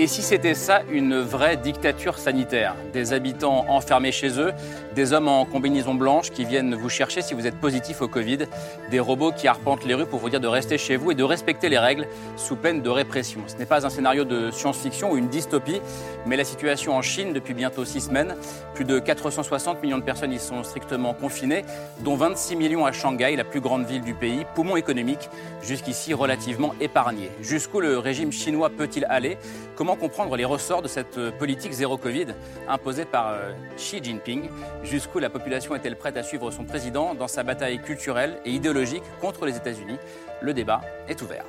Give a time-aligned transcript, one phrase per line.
[0.00, 2.74] Et si c'était ça une vraie dictature sanitaire?
[2.94, 4.54] Des habitants enfermés chez eux,
[4.94, 8.38] des hommes en combinaison blanche qui viennent vous chercher si vous êtes positif au Covid,
[8.90, 11.22] des robots qui arpentent les rues pour vous dire de rester chez vous et de
[11.22, 13.42] respecter les règles sous peine de répression.
[13.46, 15.82] Ce n'est pas un scénario de science-fiction ou une dystopie,
[16.24, 18.36] mais la situation en Chine depuis bientôt six semaines.
[18.72, 21.62] Plus de 460 millions de personnes y sont strictement confinées,
[22.02, 25.28] dont 26 millions à Shanghai, la plus grande ville du pays, poumon économique,
[25.60, 27.30] jusqu'ici relativement épargné.
[27.42, 29.36] Jusqu'où le régime chinois peut-il aller?
[29.96, 32.26] Comprendre les ressorts de cette euh, politique zéro Covid
[32.68, 34.48] imposée par euh, Xi Jinping?
[34.82, 39.04] Jusqu'où la population est-elle prête à suivre son président dans sa bataille culturelle et idéologique
[39.20, 39.98] contre les États-Unis?
[40.40, 41.44] Le débat est ouvert.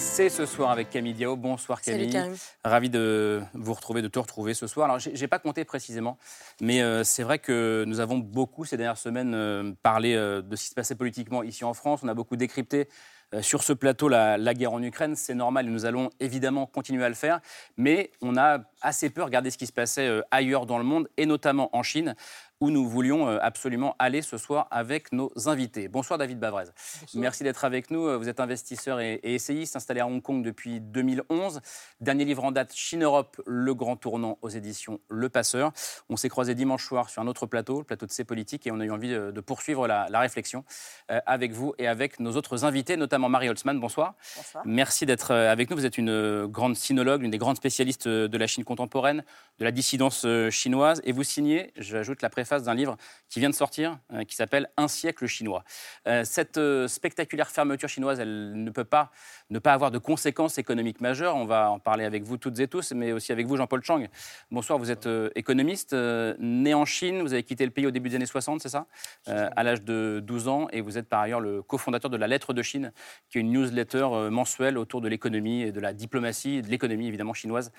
[0.00, 1.36] C'est ce soir avec Camille Diao.
[1.36, 2.12] Bonsoir Salut, Camille.
[2.12, 2.34] Karim.
[2.64, 4.86] Ravi de vous retrouver, de te retrouver ce soir.
[4.86, 6.16] Alors, j'ai pas compté précisément,
[6.62, 10.56] mais euh, c'est vrai que nous avons beaucoup ces dernières semaines euh, parlé euh, de
[10.56, 12.00] ce qui se passait politiquement ici en France.
[12.02, 12.88] On a beaucoup décrypté
[13.40, 15.14] sur ce plateau la, la guerre en Ukraine.
[15.16, 17.40] C'est normal et nous allons évidemment continuer à le faire.
[17.76, 21.08] Mais on a assez peu regardé ce qui se passait euh, ailleurs dans le monde
[21.16, 22.14] et notamment en Chine
[22.60, 25.88] où nous voulions euh, absolument aller ce soir avec nos invités.
[25.88, 26.64] Bonsoir David Bavrez.
[27.14, 28.18] Merci d'être avec nous.
[28.18, 31.60] Vous êtes investisseur et, et essayiste installé à Hong Kong depuis 2011.
[32.00, 35.72] Dernier livre en date, Chine-Europe, le grand tournant aux éditions Le Passeur.
[36.08, 38.70] On s'est croisé dimanche soir sur un autre plateau, le plateau de C'est Politique, et
[38.70, 40.64] on a eu envie de, de poursuivre la, la réflexion
[41.10, 43.78] euh, avec vous et avec nos autres invités, notamment Marie Holtzmann.
[43.80, 44.14] Bonsoir.
[44.36, 44.64] Bonsoir.
[44.66, 45.76] Merci d'être euh, avec nous.
[45.76, 49.24] Vous êtes une euh, grande sinologue, une des grandes spécialistes euh, de la Chine contemporaine,
[49.58, 51.00] de la dissidence euh, chinoise.
[51.04, 52.96] Et vous signez, j'ajoute la préface d'un livre
[53.28, 55.64] qui vient de sortir, euh, qui s'appelle Un siècle chinois.
[56.06, 59.10] Euh, Cette euh, spectaculaire fermeture chinoise, elle ne peut pas
[59.50, 61.34] ne pas avoir de conséquences économiques majeures.
[61.34, 64.06] On va en parler avec vous toutes et tous, mais aussi avec vous, Jean-Paul Chang.
[64.52, 68.14] Bonsoir, vous êtes économiste, né en Chine, vous avez quitté le pays au début des
[68.14, 68.86] années 60, c'est ça?
[69.26, 72.52] À l'âge de 12 ans, et vous êtes par ailleurs le cofondateur de la Lettre
[72.52, 72.92] de Chine,
[73.28, 77.08] qui est une newsletter mensuelle autour de l'économie et de la diplomatie, et de l'économie
[77.08, 77.72] évidemment chinoise,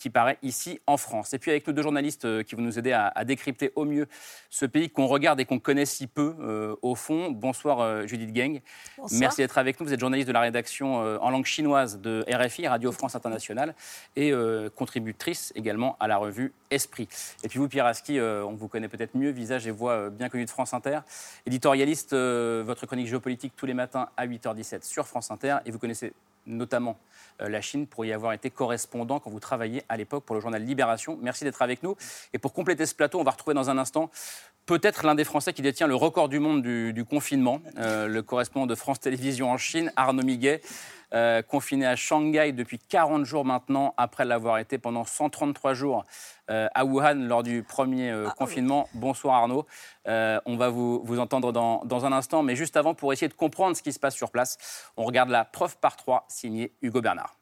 [0.00, 1.32] qui paraît ici en France.
[1.32, 4.06] Et puis avec nous deux journalistes qui vont nous aider à, à décrypter au mieux
[4.50, 7.30] ce pays qu'on regarde et qu'on connaît si peu euh, au fond.
[7.30, 8.60] Bonsoir euh, Judith Geng.
[8.96, 9.20] Bonsoir.
[9.20, 9.86] Merci d'être avec nous.
[9.86, 13.74] Vous êtes journaliste de la rédaction euh, en langue chinoise de RFI, Radio France Internationale,
[14.16, 14.32] et
[14.74, 17.08] contributrice également à la revue Esprit.
[17.42, 20.44] Et puis vous, Pierre Aski, on vous connaît peut-être mieux, visage et voix bien connu
[20.44, 21.00] de France Inter.
[21.46, 26.12] Éditorialiste, votre chronique géopolitique tous les matins à 8h17 sur France Inter, et vous connaissez
[26.48, 26.98] notamment
[27.40, 30.40] euh, la Chine pour y avoir été correspondant quand vous travailliez à l'époque pour le
[30.40, 31.18] journal Libération.
[31.22, 31.96] Merci d'être avec nous.
[32.32, 34.10] Et pour compléter ce plateau, on va retrouver dans un instant
[34.68, 38.66] peut-être l'un des Français qui détient le record du monde du, confinement, euh, le correspondant
[38.66, 40.60] de France Télévisions en Chine, Arnaud Miguet,
[41.14, 46.04] euh, confiné à Shanghai depuis 40 jours maintenant, après l'avoir été pendant 133 jours
[46.50, 48.34] euh, à Wuhan lors du premier euh, Ah, oui.
[48.38, 48.88] confinement.
[48.94, 49.66] Bonsoir Arnaud.
[50.06, 53.28] Euh, on va vous, vous entendre dans, dans un instant, mais juste avant, pour essayer
[53.28, 54.58] de comprendre ce qui se passe sur place,
[54.96, 57.36] on regarde la preuve par trois signée Hugo Bernard.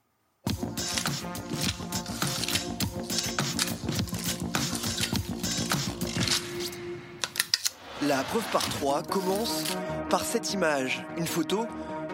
[8.02, 9.64] La preuve par trois commence
[10.10, 11.66] par cette image, une photo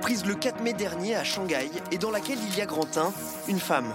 [0.03, 3.13] prise le 4 mai dernier à Shanghai et dans laquelle il y a grand 1,
[3.47, 3.87] une femme.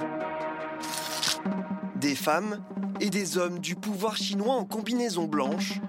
[1.95, 2.63] Des femmes
[3.01, 5.81] et des hommes du pouvoir chinois en combinaison blanche,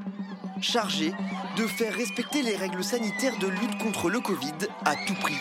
[0.61, 1.15] chargés
[1.57, 5.39] de faire respecter les règles sanitaires de lutte contre le Covid à tout prix.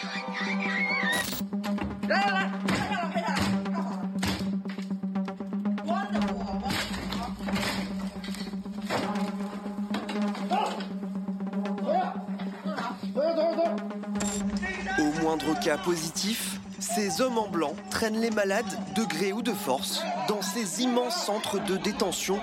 [15.47, 15.53] 呀。
[15.53, 18.65] Au moindre cas positif, ces hommes en blanc traînent les malades
[18.95, 22.39] de gré ou de force dans ces immenses centres de détention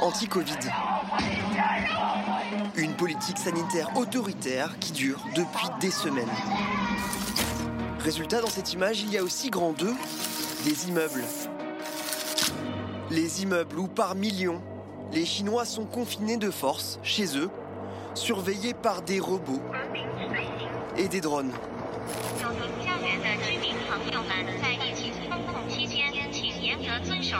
[0.00, 0.58] anti-Covid.
[2.76, 6.30] Une politique sanitaire autoritaire qui dure depuis des semaines.
[7.98, 9.92] Résultat, dans cette image, il y a aussi grand 2,
[10.64, 11.24] des immeubles.
[13.10, 14.62] Les immeubles où par millions,
[15.12, 17.50] les Chinois sont confinés de force chez eux,
[18.14, 19.62] surveillés par des robots
[20.96, 21.52] et des drones.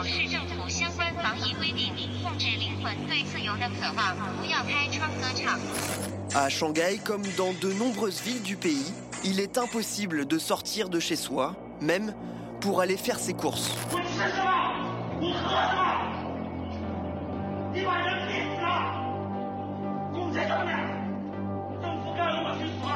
[0.00, 1.92] 守市政府相关防疫规定，
[2.22, 5.58] 控制灵魂对自由的渴望，不要开窗歌唱。
[6.34, 8.92] À Shanghai, comme dans de nombreuses villes du pays,
[9.24, 12.14] il est impossible de sortir de chez soi, même
[12.60, 13.70] pour aller faire ses courses.
[13.90, 14.50] 你吃什么？
[15.20, 15.82] 你喝什么？
[17.74, 18.68] 你把人逼死了！
[20.12, 20.76] 公在上面，
[21.82, 22.86] 政府该我去死！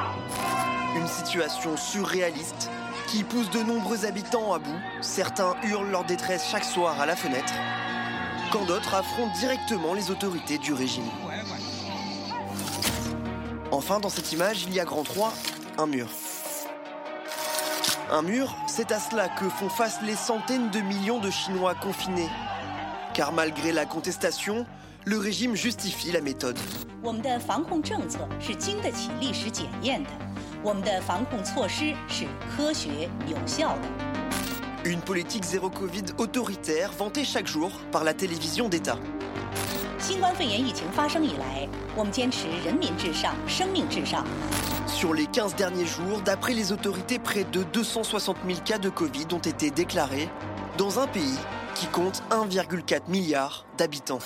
[0.97, 2.69] Une situation surréaliste
[3.16, 4.78] qui pousse de nombreux habitants à bout.
[5.00, 7.54] Certains hurlent leur détresse chaque soir à la fenêtre,
[8.52, 11.08] quand d'autres affrontent directement les autorités du régime.
[13.72, 15.32] Enfin, dans cette image, il y a grand 3,
[15.78, 16.08] un mur.
[18.12, 22.28] Un mur, c'est à cela que font face les centaines de millions de Chinois confinés.
[23.14, 24.66] Car malgré la contestation,
[25.06, 26.58] le régime justifie la méthode.
[30.63, 33.81] 我们的防控政策是经得起历史检验的，我们的防控措施是科学有效的。
[34.83, 38.97] Une politique zéro Covid autoritaire vantée chaque jour par la télévision d'État.
[39.99, 44.25] 新冠肺炎疫情发生以来，我们坚持人民至上、生命至上。
[44.87, 49.27] Sur les 15 derniers jours, d'après les autorités, près de 260 000 cas de Covid
[49.31, 50.27] ont été déclarés
[50.77, 51.37] dans un pays
[51.78, 54.18] qui compte 1,4 milliard d'habitants.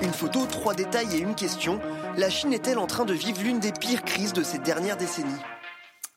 [0.00, 1.80] Une photo, trois détails et une question.
[2.16, 5.40] La Chine est-elle en train de vivre l'une des pires crises de ces dernières décennies?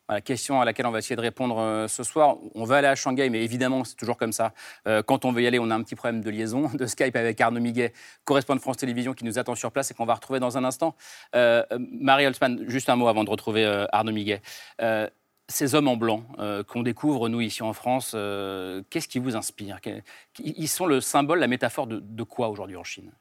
[0.07, 2.87] La question à laquelle on va essayer de répondre euh, ce soir, on va aller
[2.87, 4.53] à Shanghai, mais évidemment, c'est toujours comme ça.
[4.87, 7.15] Euh, quand on veut y aller, on a un petit problème de liaison, de Skype
[7.15, 7.93] avec Arnaud Miguet,
[8.23, 10.63] correspondant de France Télévisions, qui nous attend sur place et qu'on va retrouver dans un
[10.63, 10.95] instant.
[11.35, 14.41] Euh, Marie Holtzman, juste un mot avant de retrouver Arnaud Miguet.
[15.49, 19.35] Ces hommes en blanc euh, qu'on découvre, nous, ici en France, euh, qu'est-ce qui vous
[19.35, 19.79] inspire
[20.39, 23.11] Ils sont le symbole, la métaphore de, de quoi aujourd'hui en Chine?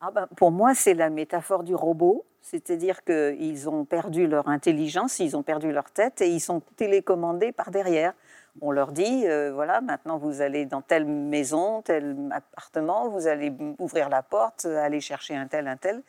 [0.00, 5.18] Ah ben, pour moi, c'est la métaphore du robot, c'est-à-dire qu'ils ont perdu leur intelligence,
[5.18, 8.12] ils ont perdu leur tête et ils sont télécommandés par derrière.
[8.60, 13.52] On leur dit, euh, voilà, maintenant vous allez dans telle maison, tel appartement, vous allez
[13.78, 16.02] ouvrir la porte, aller chercher un tel, un tel.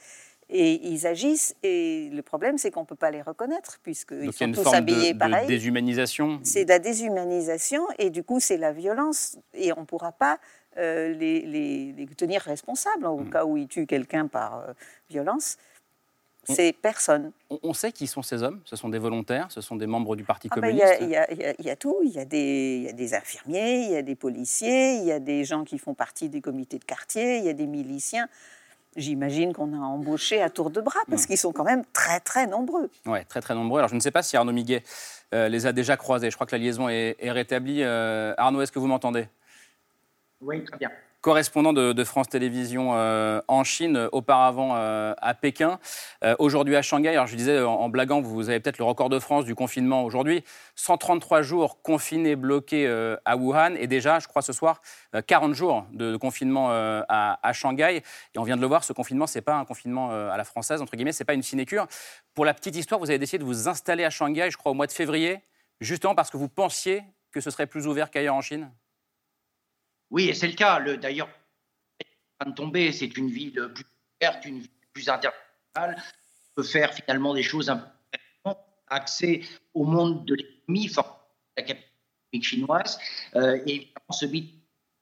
[0.49, 4.51] Et ils agissent, et le problème, c'est qu'on ne peut pas les reconnaître, puisqu'ils sont
[4.51, 5.47] tous habillés de, de pareil.
[5.47, 6.39] déshumanisation.
[6.43, 10.37] C'est de la déshumanisation et du coup c'est la violence et on ne pourra pas
[10.77, 13.29] euh, les, les- les tenir responsables au Mm.
[13.31, 14.73] cas où ils tuent quelqu'un par euh,
[15.09, 15.57] violence.
[16.47, 17.31] C'est personne.
[17.49, 20.15] On, on sait qui sont ces hommes Ce sont des volontaires, ce sont des membres
[20.15, 21.97] du Parti Ah ben, Il communiste y, il y a- y y tout.
[22.03, 25.63] Il y a des infirmiers, il y a des policiers, il y a des gens
[25.63, 28.29] qui font partie des comités de quartier, il y a des miliciens.
[28.95, 31.27] J'imagine qu'on a embauché à tour de bras parce Mm.
[31.27, 32.89] qu'ils sont quand même très très nombreux.
[33.05, 33.79] Oui, très très nombreux.
[33.79, 34.83] Alors je ne sais pas si Arnaud Miguet
[35.33, 36.29] euh, les a déjà croisés.
[36.31, 37.83] Je crois que la liaison est, est rétablie.
[37.83, 39.27] Euh, Arnaud, est-ce que vous m'entendez?
[40.41, 40.91] Oui, très bien.
[41.25, 45.79] Correspondant de, France Télévisions euh, en Chine, euh, auparavant euh, à Pékin,
[46.37, 47.09] aujourd'hui à Shanghai.
[47.09, 50.43] Alors je disais en, blaguant, vous avez peut-être le record de France du confinement aujourd'hui.
[50.75, 52.87] 133 jours confinés, bloqués
[53.25, 54.81] à Wuhan et déjà, je crois ce soir,
[55.15, 58.03] euh, 40 jours de, confinement à, Shanghai.
[58.35, 60.79] Et on vient de le voir, ce confinement, c'est pas un confinement à la française,
[60.79, 61.87] entre guillemets, c'est pas une sinécure.
[62.35, 64.75] Pour la petite histoire, vous avez décidé de vous installer à Shanghai, je crois, au
[64.75, 65.39] mois de février,
[65.81, 67.01] justement parce que vous pensiez
[67.31, 68.69] que ce serait plus ouvert qu'ailleurs en Chine?
[70.11, 70.79] Oui, et c'est le cas.
[70.79, 71.29] Le- D'ailleurs,
[72.55, 73.85] tomber, c'est une ville plus
[74.21, 76.03] ouverte, une ville plus internationale.
[76.51, 78.51] On peut faire finalement des choses un peu
[78.87, 79.41] accès
[79.73, 80.91] au monde de l'économie,
[81.57, 81.89] la capitale
[82.41, 82.99] chinoise,
[83.35, 84.47] euh, et évidemment celui de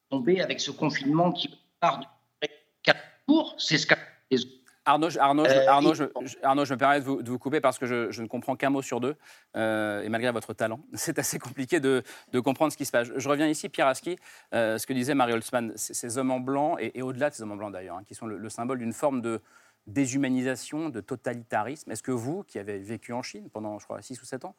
[0.10, 2.48] tomber avec ce confinement qui part de
[2.84, 3.56] 4 jours.
[3.58, 3.98] C'est ce qu'a
[4.32, 4.63] les autres.
[4.86, 7.30] Arnaud, je- Arnaud, je, Euh, Arnaud, je, je- Arnaud, je me permets de vous, de
[7.30, 9.16] vous couper parce que je, ne comprends qu'un mot sur deux.
[9.56, 13.08] euh, et malgré votre talent, c'est assez compliqué de, de comprendre ce qui se passe.
[13.16, 14.18] Je, reviens ici, Pierre Aski,
[14.54, 17.44] euh, ce que disait Marie Holtzman, ces, hommes en blanc, et, et au-delà de ces
[17.44, 19.42] hommes en blanc d'ailleurs, hein, qui sont le, le symbole d'une forme de
[19.88, 21.92] déshumanisation, de totalitarisme.
[21.92, 24.56] Est-ce que vous, qui avez vécu en Chine pendant, je crois, 6 ou 7 ans,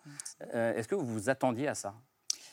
[0.54, 1.94] euh, est-ce que vous vous attendiez à ça?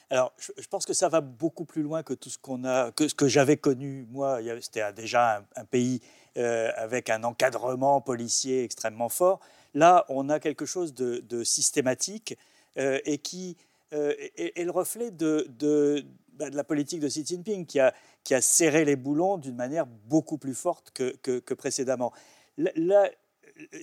[0.10, 3.08] Alors, je, pense que ça va beaucoup plus loin que tout ce qu'on a, que
[3.08, 4.40] ce que j'avais connu moi.
[4.60, 6.02] C'était déjà un, un pays
[6.38, 9.42] euh, avec un encadrement policier extrêmement fort.
[9.74, 12.38] Là, on a quelque chose de, systématique
[12.78, 13.58] euh, et qui
[13.94, 17.94] euh, est, le reflet bah, de la politique de Xi Jinping, qui a,
[18.40, 22.14] serré les boulons d'une manière beaucoup plus forte que, que- précédemment.
[22.58, 23.10] Là,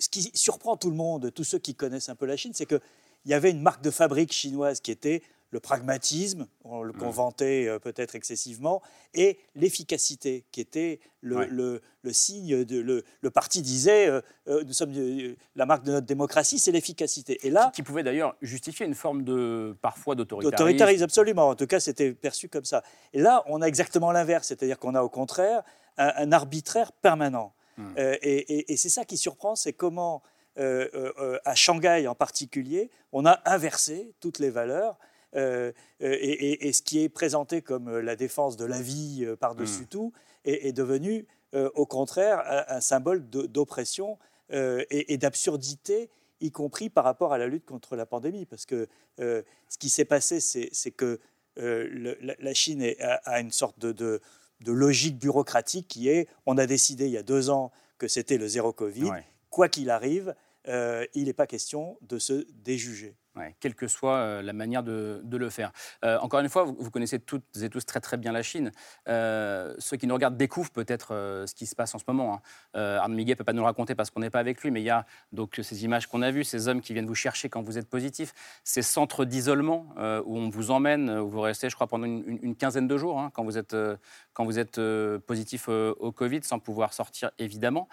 [0.00, 2.64] ce qui surprend tout le monde, tous ceux qui connaissent un peu la Chine, c'est
[2.64, 2.80] qu'il
[3.26, 7.66] y avait une marque de fabrique chinoise qui était le pragmatisme, on le qu'on vantait
[7.68, 8.82] euh, peut-être excessivement,
[9.14, 11.46] et l'efficacité, qui était le, Ouais.
[11.48, 15.84] le- le signe de le, le parti disait euh, euh, nous sommes euh, la marque
[15.84, 17.38] de notre démocratie, c'est l'efficacité.
[17.46, 20.50] Et là, Qui pouvait d'ailleurs justifier une forme de, parfois d'autoritarisme.
[20.56, 21.48] D'autoritarisme, absolument.
[21.48, 22.82] En tout cas, c'était perçu comme ça.
[23.12, 25.62] Et là, on a exactement l'inverse, c'est-à-dire qu'on a au contraire
[25.96, 27.54] un, un arbitraire permanent.
[27.96, 30.20] Euh, et et- et c'est ça qui surprend, c'est comment,
[30.58, 34.98] euh, euh, euh, à Shanghai en particulier, on a inversé toutes les valeurs.
[35.36, 39.86] Euh, et, et, ce qui est présenté comme la défense de la vie par-dessus Mm.
[39.88, 40.12] tout
[40.44, 44.18] est, est devenu, euh, au contraire, un, un symbole d'oppression
[44.52, 48.46] euh, et, et d'absurdité, y compris par rapport à la lutte contre la pandémie.
[48.46, 48.86] Parce que
[49.20, 51.18] euh, ce qui s'est passé, c'est que
[51.58, 54.20] euh, le- la, la Chine est- a, a une sorte de, de-
[54.60, 58.38] de logique bureaucratique qui est, on a décidé il y a deux ans que c'était
[58.38, 59.24] le zéro Covid, Ouais.
[59.50, 60.34] quoi qu'il arrive,
[60.68, 63.14] euh, il n'est pas question de se déjuger.
[63.60, 65.72] Quelle que soit euh, la manière de, le faire.
[66.04, 68.72] Euh, encore une fois, vous, connaissez toutes et tous très très bien la Chine.
[69.08, 71.08] Euh, ceux qui nous regardent découvrent peut-être
[71.46, 72.40] ce qui se passe en ce moment.
[72.74, 73.08] hein.
[73.08, 74.84] Miguet ne peut pas nous le raconter parce qu'on n'est pas avec lui, mais il
[74.84, 77.62] y a donc ces images qu'on a vues, ces hommes qui viennent vous chercher quand
[77.62, 78.32] vous êtes positif,
[78.64, 79.86] ces centres d'isolement
[80.24, 83.30] où on vous emmène, où vous restez, je crois, pendant une, quinzaine de jours hein,
[83.32, 83.76] quand vous êtes,
[84.32, 84.80] quand vous êtes
[85.26, 87.88] positif au Covid, sans pouvoir sortir évidemment.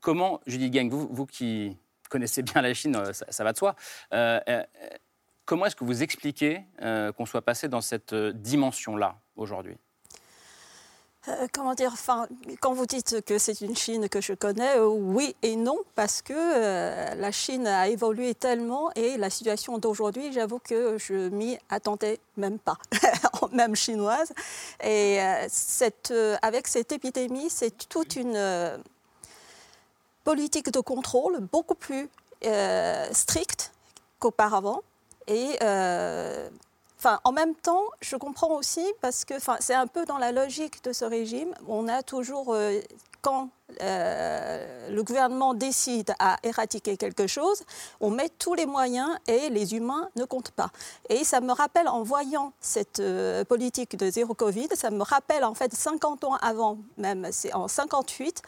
[0.00, 1.76] Comment, Julie Gang, vous qui
[2.14, 3.74] connaissez bien la Chine, euh, ça, va de soi,
[4.12, 4.62] euh, euh,
[5.44, 6.62] comment est-ce que vous expliquez
[7.16, 9.76] qu'on soit passé dans cette dimension-là aujourd'hui?
[11.52, 12.28] Comment dire, enfin,
[12.60, 16.34] quand vous dites que c'est une Chine que je connais, oui et non, parce que
[17.14, 22.58] la Chine a évolué tellement et la situation d'aujourd'hui, j'avoue que je m'y attendais même
[22.58, 22.76] pas,
[23.52, 24.32] même chinoise.
[24.84, 25.18] Et
[26.42, 28.36] avec cette épidémie, c'est toute une
[30.24, 32.08] politique de contrôle beaucoup plus
[32.44, 33.72] euh, stricte
[34.18, 34.80] qu'auparavant.
[35.28, 36.48] Et euh,
[37.24, 40.92] en même temps, je comprends aussi parce que c'est un peu dans la logique de
[40.92, 41.54] ce régime.
[41.68, 42.80] On a toujours, euh,
[43.22, 43.48] quand
[43.80, 47.62] le gouvernement décide à éradiquer quelque chose,
[48.00, 50.70] on met tous les moyens et les humains ne comptent pas.
[51.08, 53.02] Et ça me rappelle, en voyant cette
[53.48, 57.66] politique de zéro Covid, ça me rappelle en fait 50 ans avant, même c'est en
[57.66, 58.42] 58,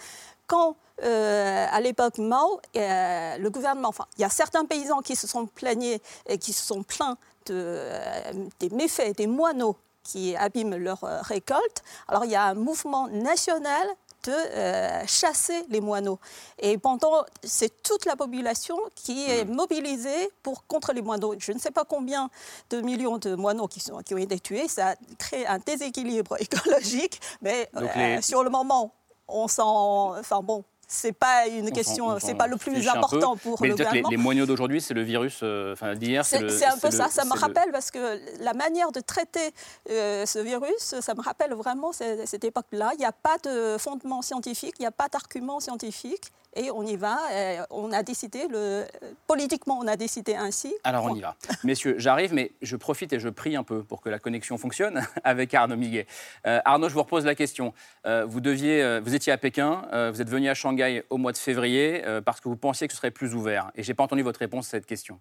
[0.47, 5.15] quand euh, à l'époque Mao, euh, le gouvernement, enfin, il y a certains paysans qui
[5.17, 10.35] se sont plaignés et qui se sont plaints de, euh, des méfaits des moineaux qui
[10.37, 11.83] abîment leur récolte.
[12.09, 13.87] Alors il y a un mouvement national
[14.25, 16.19] de chasser les moineaux.
[16.59, 21.35] Et pendant, c'est toute la population qui est mobilisée pour contre les moineaux.
[21.39, 22.29] Je ne sais pas combien
[22.71, 24.67] de millions de moineaux qui, sont, qui ont été tués.
[24.67, 27.69] Ça crée un déséquilibre écologique, mais
[28.17, 28.93] les- sur le moment,
[29.29, 30.65] on s'en, enfin bon.
[30.89, 34.03] C'est pas une On question, on c'est pas le plus important pour Mais le les,
[34.09, 37.25] les moineaux d'aujourd'hui, c'est le virus, euh, enfin d'hier, c'est un peu ça, le- ça
[37.25, 39.53] me le- rappelle parce que la manière de traiter
[39.91, 42.93] euh, ce virus, ça me rappelle vraiment ce- cette époque-là.
[42.95, 46.83] Il n'y a pas de fondement scientifique, il n'y a pas d'argument scientifique et on
[46.83, 47.19] y va.
[47.33, 48.85] et on a décidé, le,
[49.27, 50.75] politiquement, on a décidé ainsi.
[50.85, 51.37] Alors on y va.
[51.65, 55.07] Messieurs, j'arrive, mais je profite et je prie un peu pour que la connexion fonctionne
[55.25, 56.07] avec Arnaud Miguet.
[56.47, 57.73] Euh, Arnaud, je vous repose la question.
[58.07, 61.19] Euh, vous, deviez, euh, vous étiez à Pékin, euh, vous êtes venu à Shanghai au
[61.19, 63.71] mois de février euh, parce que vous pensiez que ce serait plus ouvert.
[63.77, 65.21] Et je n'ai pas entendu votre réponse à cette question.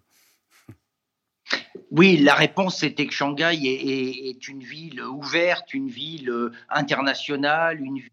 [1.92, 6.52] Oui, la réponse c'était que Shanghai est, est- est une ville ouverte, une ville euh,
[6.68, 8.10] internationale, une ville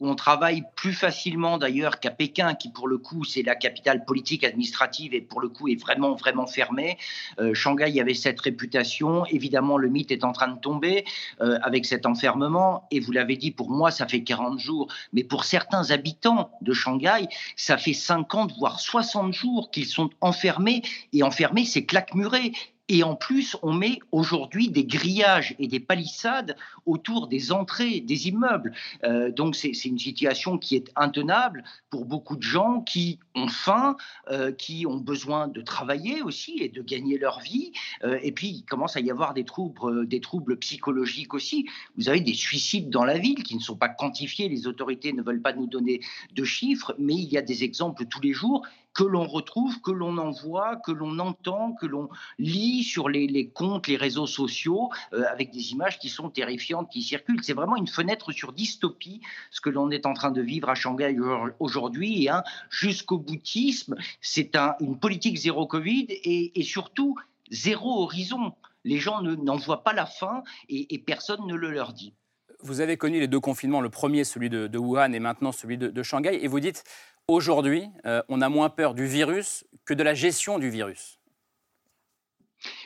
[0.00, 4.44] on travaille plus facilement d'ailleurs qu'à Pékin, qui pour le coup c'est la capitale politique
[4.44, 6.98] administrative et pour le coup est vraiment vraiment fermée.
[7.38, 9.24] Euh, Shanghai avait cette réputation.
[9.26, 11.04] Évidemment, le mythe est en train de tomber
[11.40, 12.86] euh, avec cet enfermement.
[12.90, 16.72] Et vous l'avez dit, pour moi ça fait 40 jours, mais pour certains habitants de
[16.72, 22.52] Shanghai, ça fait 50 voire 60 jours qu'ils sont enfermés et enfermés, c'est claque-muré.
[22.88, 28.28] Et en plus, on met aujourd'hui des grillages et des palissades autour des entrées des
[28.28, 28.72] immeubles.
[29.04, 33.96] Euh, donc c'est une situation qui est intenable pour beaucoup de gens qui ont faim,
[34.30, 37.72] euh, qui ont besoin de travailler aussi et de gagner leur vie.
[38.02, 41.66] Euh, et puis il commence à y avoir des troubles, euh, des troubles psychologiques aussi.
[41.96, 44.48] Vous avez des suicides dans la ville qui ne sont pas quantifiés.
[44.48, 46.00] Les autorités ne veulent pas nous donner
[46.34, 49.90] de chiffres, mais il y a des exemples tous les jours que l'on retrouve, que
[49.90, 55.50] l'on envoie, que l'on entend, que l'on lit sur les, comptes, les réseaux sociaux, avec
[55.50, 57.44] des images qui sont terrifiantes, qui circulent.
[57.44, 60.74] C'est vraiment une fenêtre sur dystopie, ce que l'on est en train de vivre à
[60.74, 62.24] Shanghai au- aujourd'hui.
[62.24, 67.14] Et un jusqu'au boutisme, c'est un- une politique zéro Covid et, et surtout
[67.50, 68.52] zéro horizon.
[68.84, 72.14] Les gens ne- n'en voient pas la fin et, et personne ne le leur dit.
[72.62, 75.76] Vous avez connu les deux confinements, le premier celui de, de Wuhan et maintenant celui
[75.76, 76.84] de, de Shanghai, et vous dites
[77.28, 81.18] aujourd'hui, euh, on a moins peur du virus que de la gestion du virus.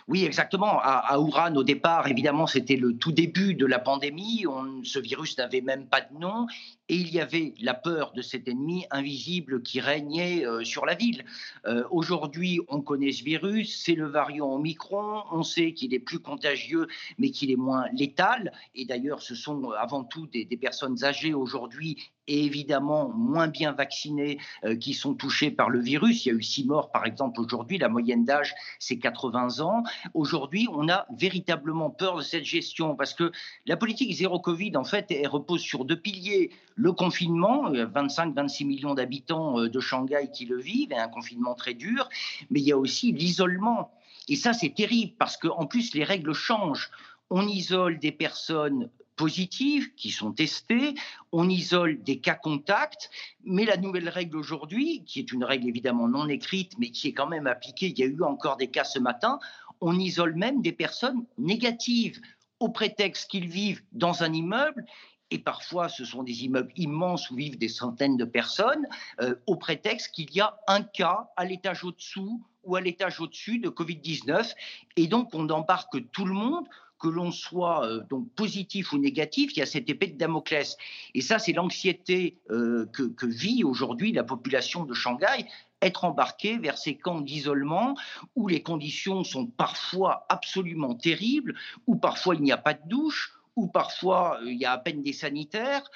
[0.08, 0.80] Oui, exactement.
[0.80, 4.44] À, à Wuhan, au départ, évidemment, c'était le tout début de la pandémie.
[4.46, 6.48] On- ce virus n'avait même pas de nom.
[6.90, 10.96] Et il y avait la peur de cet ennemi invisible qui régnait euh, sur la
[10.96, 11.24] ville.
[11.64, 13.80] Euh, Aujourd'hui, on connaît ce virus.
[13.84, 15.22] C'est le variant Omicron.
[15.30, 18.50] On sait qu'il est plus contagieux, mais qu'il est moins létal.
[18.74, 24.38] Et d'ailleurs, ce sont avant tout des, personnes âgées aujourd'hui et évidemment moins bien vaccinés
[24.64, 26.26] euh, qui sont touchés par le virus.
[26.26, 27.78] Il y a eu six morts, par exemple, aujourd'hui.
[27.78, 29.84] La moyenne d'âge, c'est 80 ans.
[30.14, 33.30] Aujourd'hui, on a véritablement peur de cette gestion parce que
[33.66, 36.50] la politique zéro Covid, en fait, elle repose sur deux piliers.
[36.80, 41.74] Le confinement, 25-26 millions d'habitants euh, de Shanghai qui le vivent, et un confinement très
[41.74, 42.08] dur,
[42.48, 43.92] mais il y a aussi l'isolement.
[44.28, 46.90] Et ça, c'est terrible parce qu'en plus, les règles changent.
[47.28, 50.94] On isole des personnes positives qui sont testées,
[51.32, 53.10] on isole des cas contacts,
[53.44, 57.12] mais la nouvelle règle aujourd'hui, qui est une règle évidemment non écrite, mais qui est
[57.12, 59.38] quand même appliquée, il y a eu encore des cas ce matin,
[59.82, 62.22] on isole même des personnes négatives
[62.58, 64.86] au prétexte qu'ils vivent dans un immeuble
[65.30, 68.86] et parfois ce sont des immeubles immenses où vivent des centaines de personnes,
[69.20, 73.58] euh, au prétexte qu'il y a un cas à l'étage au-dessous ou à l'étage au-dessus
[73.58, 74.54] de Covid-19.
[74.96, 76.66] Et donc on embarque tout le monde
[77.00, 80.76] que l'on soit euh, donc positif ou négatif, il y a cette épée de Damoclès.
[81.14, 85.46] Et ça, c'est l'anxiété euh, que, vit aujourd'hui la population de Shanghai
[85.82, 87.96] être embarqué vers ces camps d'isolement
[88.36, 91.54] où les conditions sont parfois absolument terribles,
[91.86, 94.78] où parfois il n'y a pas de douche, où parfois euh, il y a à
[94.78, 95.90] peine des sanitaires,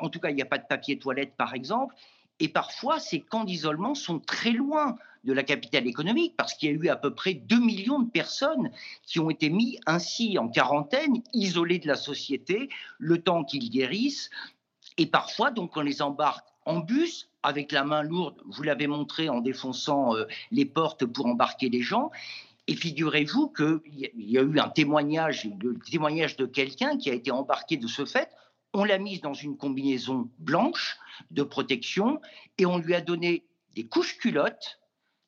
[0.00, 1.94] en tout cas il n'y a pas de papier toilette par exemple,
[2.38, 6.72] et parfois ces camps d'isolement sont très loin de la capitale économique, parce qu'il y
[6.72, 8.70] a eu à peu près 2 millions de personnes
[9.02, 14.30] qui ont été mis ainsi en quarantaine, isolées de la société, le temps qu'ils guérissent.
[14.96, 19.28] Et parfois, donc, on les embarque en bus, avec la main lourde, vous l'avez montré
[19.28, 22.10] en défonçant euh, les portes pour embarquer les gens.
[22.70, 23.80] Et figurez-vous qu'il
[24.16, 28.04] y a eu un témoignage, le témoignage de quelqu'un qui a été embarqué de ce
[28.04, 28.30] fait.
[28.72, 30.96] On l'a mise dans une combinaison blanche
[31.32, 32.20] de protection
[32.58, 34.78] et on lui a donné des couches culottes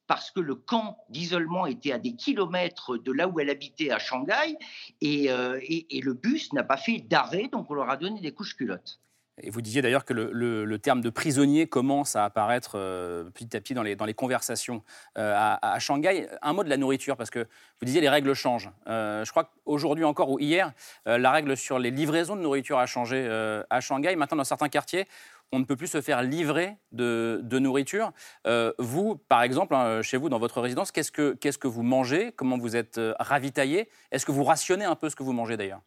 [0.06, 3.98] parce que le camp d'isolement était à des kilomètres de là où elle habitait à
[3.98, 4.56] Shanghai,
[5.02, 8.54] euh, et, le bus n'a pas fait d'arrêt, donc on leur a donné des couches
[8.54, 9.00] culottes.
[9.40, 13.60] Et vous disiez d'ailleurs que le, terme de prisonnier commence à apparaître euh, petit à
[13.60, 14.82] petit dans les, conversations
[15.16, 16.28] euh, à, Shanghai.
[16.42, 18.70] Un mot de la nourriture, parce que vous disiez les règles changent.
[18.86, 20.72] je crois qu'aujourd'hui encore ou hier,
[21.06, 23.26] la règle sur les livraisons de nourriture a changé
[23.70, 24.16] à Shanghai.
[24.16, 25.06] Maintenant, dans certains quartiers,
[25.52, 28.12] on ne peut plus se faire livrer de, nourriture.
[28.46, 32.32] Euh, vous, par exemple, hein, chez vous, dans votre résidence, qu'est-ce que, vous mangez?
[32.32, 33.88] Comment vous êtes euh, ravitaillé?
[34.10, 35.82] Est-ce que vous rationnez un peu ce que vous mangez d'ailleurs?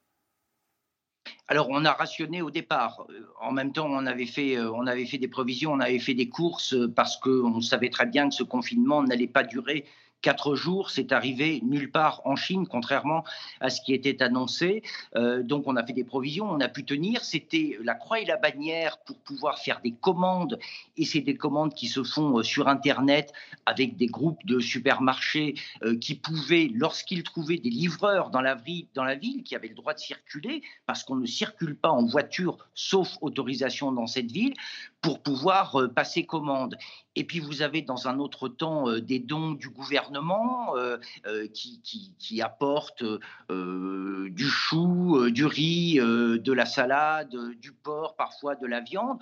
[1.48, 3.06] Alors, on a rationné au départ.
[3.10, 6.14] Euh, en même temps, on avait fait, on avait fait des provisions, on avait fait
[6.14, 9.86] des courses parce qu'on savait très bien que ce confinement n'allait pas durer
[10.26, 13.24] quatre jours, c'est arrivé nulle part en Chine, contrairement
[13.60, 14.82] à ce qui était annoncé.
[15.16, 17.24] Euh, donc on a fait des provisions, on a pu tenir.
[17.24, 20.58] C'était la croix et la bannière pour pouvoir faire des commandes.
[20.98, 23.34] Et c'est des commandes qui se font euh, sur Internet
[23.68, 28.58] avec des groupes de supermarchés euh, qui pouvaient, lorsqu'ils trouvaient des livreurs dans la,
[28.96, 32.04] dans la ville qui avaient le droit de circuler, parce qu'on ne circule pas en
[32.04, 34.56] voiture sauf autorisation dans cette ville,
[35.02, 36.76] pour pouvoir passer commande.
[37.16, 41.82] Et puis vous avez dans un autre temps des dons du gouvernement euh, euh, qui,
[42.20, 43.04] qui, apporte
[43.50, 49.20] euh, du chou, du riz, de la salade, du porc, parfois de la viande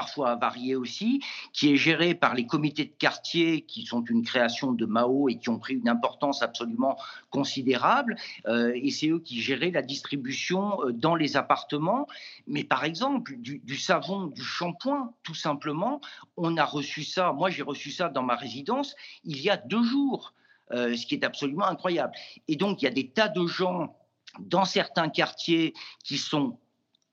[0.00, 1.22] parfois varié aussi,
[1.54, 5.38] qui est géré par les comités de quartier qui sont une création de Mao et
[5.38, 6.98] qui ont pris une importance absolument
[7.30, 8.16] considérable.
[8.46, 10.60] et c'est eux qui géraient la distribution
[10.92, 12.06] dans les appartements.
[12.46, 16.02] Mais par exemple, du, du savon, du shampoing, tout simplement,
[16.36, 19.82] on a reçu ça, moi j'ai reçu ça dans ma résidence il y a deux
[19.82, 20.34] jours.
[20.72, 22.12] Euh, ce qui est absolument incroyable.
[22.48, 23.96] Et donc, il y a des tas de gens
[24.40, 26.58] dans certains quartiers qui sont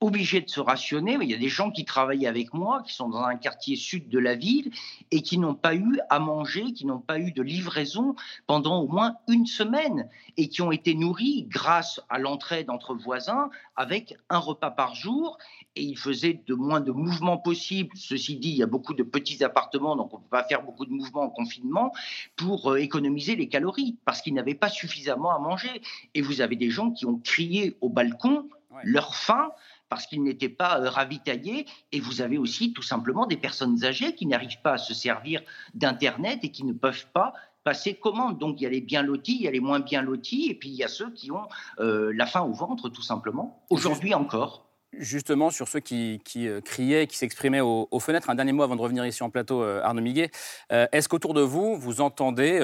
[0.04, 1.18] obligés de se rationner.
[1.18, 3.76] Mais il y a des gens qui travaillent avec moi, qui sont dans un quartier
[3.76, 4.72] sud de la ville
[5.12, 8.88] et qui n'ont pas eu à manger, qui n'ont pas eu de livraison pendant au
[8.88, 14.40] moins une semaine et qui ont été nourris grâce à l'entraide entre voisins avec un
[14.40, 15.38] repas par jour.
[15.76, 17.96] Et ils faisaient de moins de mouvements possibles.
[17.96, 20.64] Ceci dit, il y a beaucoup de petits appartements, donc on ne peut pas faire
[20.64, 21.94] beaucoup de mouvements en confinement
[22.36, 25.82] pour euh, économiser les calories parce qu'ils n'avaient pas suffisamment à manger.
[26.14, 28.50] Et vous avez des gens qui ont crié au balcon
[28.84, 29.52] leur faim
[29.94, 31.68] parce qu'ils n'étaient pas euh, ravitaillés.
[31.92, 35.44] Et vous avez aussi tout simplement des personnes âgées qui n'arrivent pas à se servir
[35.76, 38.40] d'Internet et qui ne peuvent pas passer commande.
[38.40, 40.56] Donc il y a les bien lotis, il y a les moins bien lotis, et
[40.56, 41.48] puis il y a ceux qui ont
[41.80, 44.66] euh, la faim au ventre, tout simplement, aujourd'hui encore.
[44.98, 48.82] Justement, sur ceux qui, euh, criaient, qui s'exprimaient aux, fenêtres, un dernier mot avant de
[48.82, 50.32] revenir ici en plateau, Arnaud Miguet.
[50.70, 52.60] Est-ce qu'autour de vous, vous entendez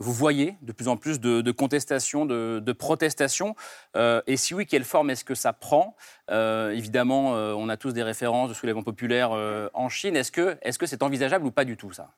[0.00, 3.54] vous voyez de plus en plus de, contestations, de, protestations
[3.96, 5.94] euh, Et si oui, quelle forme est-ce que ça prend
[6.30, 9.30] euh, Évidemment, euh, on a tous des références de soulèvement populaire
[9.74, 10.16] en Chine.
[10.16, 12.14] Est-ce que c'est -ce c'est envisageable ou pas du tout ça?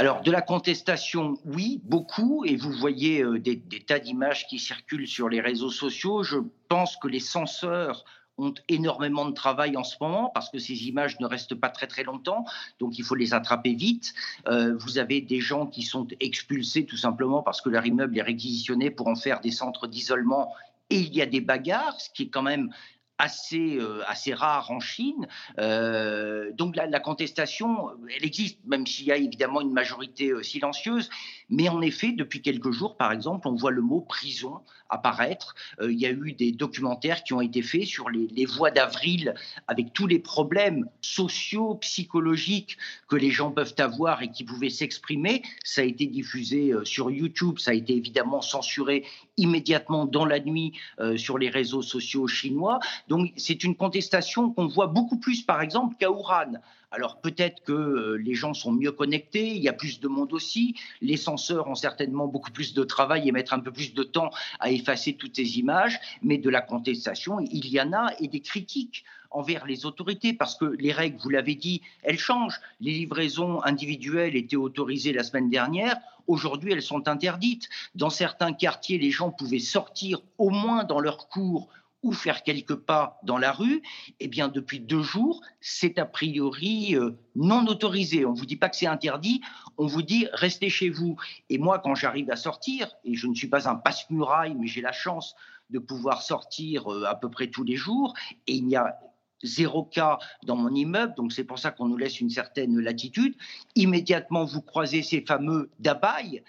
[0.00, 5.28] Alors, de la contestation, oui, beaucoup, et vous voyez des, tas d'images qui circulent sur
[5.28, 6.22] les réseaux sociaux.
[6.22, 6.36] Je
[6.68, 8.04] pense que les censeurs
[8.38, 11.88] ont énormément de travail en ce moment parce que ces images ne restent pas très
[11.88, 12.44] très longtemps,
[12.78, 14.14] donc il faut les attraper vite.
[14.46, 18.22] Euh, vous avez des gens qui sont expulsés tout simplement parce que leur immeuble est
[18.22, 20.54] réquisitionné pour en faire des centres d'isolement
[20.90, 22.70] et il y a des bagarres, ce qui est quand même
[23.18, 25.26] assez, euh, assez rare en Chine.
[25.58, 30.42] Euh, donc la, la, contestation, elle existe, même s'il y a évidemment une majorité euh,
[30.42, 31.10] silencieuse.
[31.50, 35.54] Mais en effet, depuis quelques jours, par exemple, on voit le mot prison apparaître.
[35.80, 39.34] Euh, il y a eu des documentaires qui ont été faits sur les, voies d'avril,
[39.66, 45.42] avec tous les problèmes sociaux, psychologiques que les gens peuvent avoir et qui pouvaient s'exprimer.
[45.64, 49.04] Ça a été diffusé euh, sur YouTube, ça a été évidemment censuré
[49.36, 52.80] immédiatement dans la nuit euh, sur les réseaux sociaux chinois.
[53.08, 56.52] Donc c'est une contestation qu'on voit beaucoup plus, par exemple, qu'à Ouran.
[56.90, 60.32] Alors peut-être que euh, les gens sont mieux connectés, il y a plus de monde
[60.32, 64.02] aussi, les censeurs ont certainement beaucoup plus de travail et mettent un peu plus de
[64.02, 68.28] temps à effacer toutes ces images, mais de la contestation, il y en a et
[68.28, 72.60] des critiques envers les autorités, parce que les règles, vous l'avez dit, elles changent.
[72.80, 77.68] Les livraisons individuelles étaient autorisées la semaine dernière, aujourd'hui elles sont interdites.
[77.94, 81.68] Dans certains quartiers, les gens pouvaient sortir au moins dans leur cours
[82.02, 83.82] ou faire quelques pas dans la rue,
[84.20, 88.24] eh bien depuis deux jours, c'est a priori euh, non autorisé.
[88.24, 89.40] On ne vous dit pas que c'est interdit,
[89.76, 91.16] on vous dit restez chez vous.
[91.50, 94.80] Et moi, quand j'arrive à sortir, et je ne suis pas un passe-muraille, mais j'ai
[94.80, 95.34] la chance
[95.70, 98.14] de pouvoir sortir euh, à peu près tous les jours,
[98.46, 98.98] et il n'y a
[99.42, 103.36] zéro cas dans mon immeuble, donc c'est pour ça qu'on nous laisse une certaine latitude.
[103.76, 106.42] Immédiatement, vous croisez ces fameux dabailles, euh,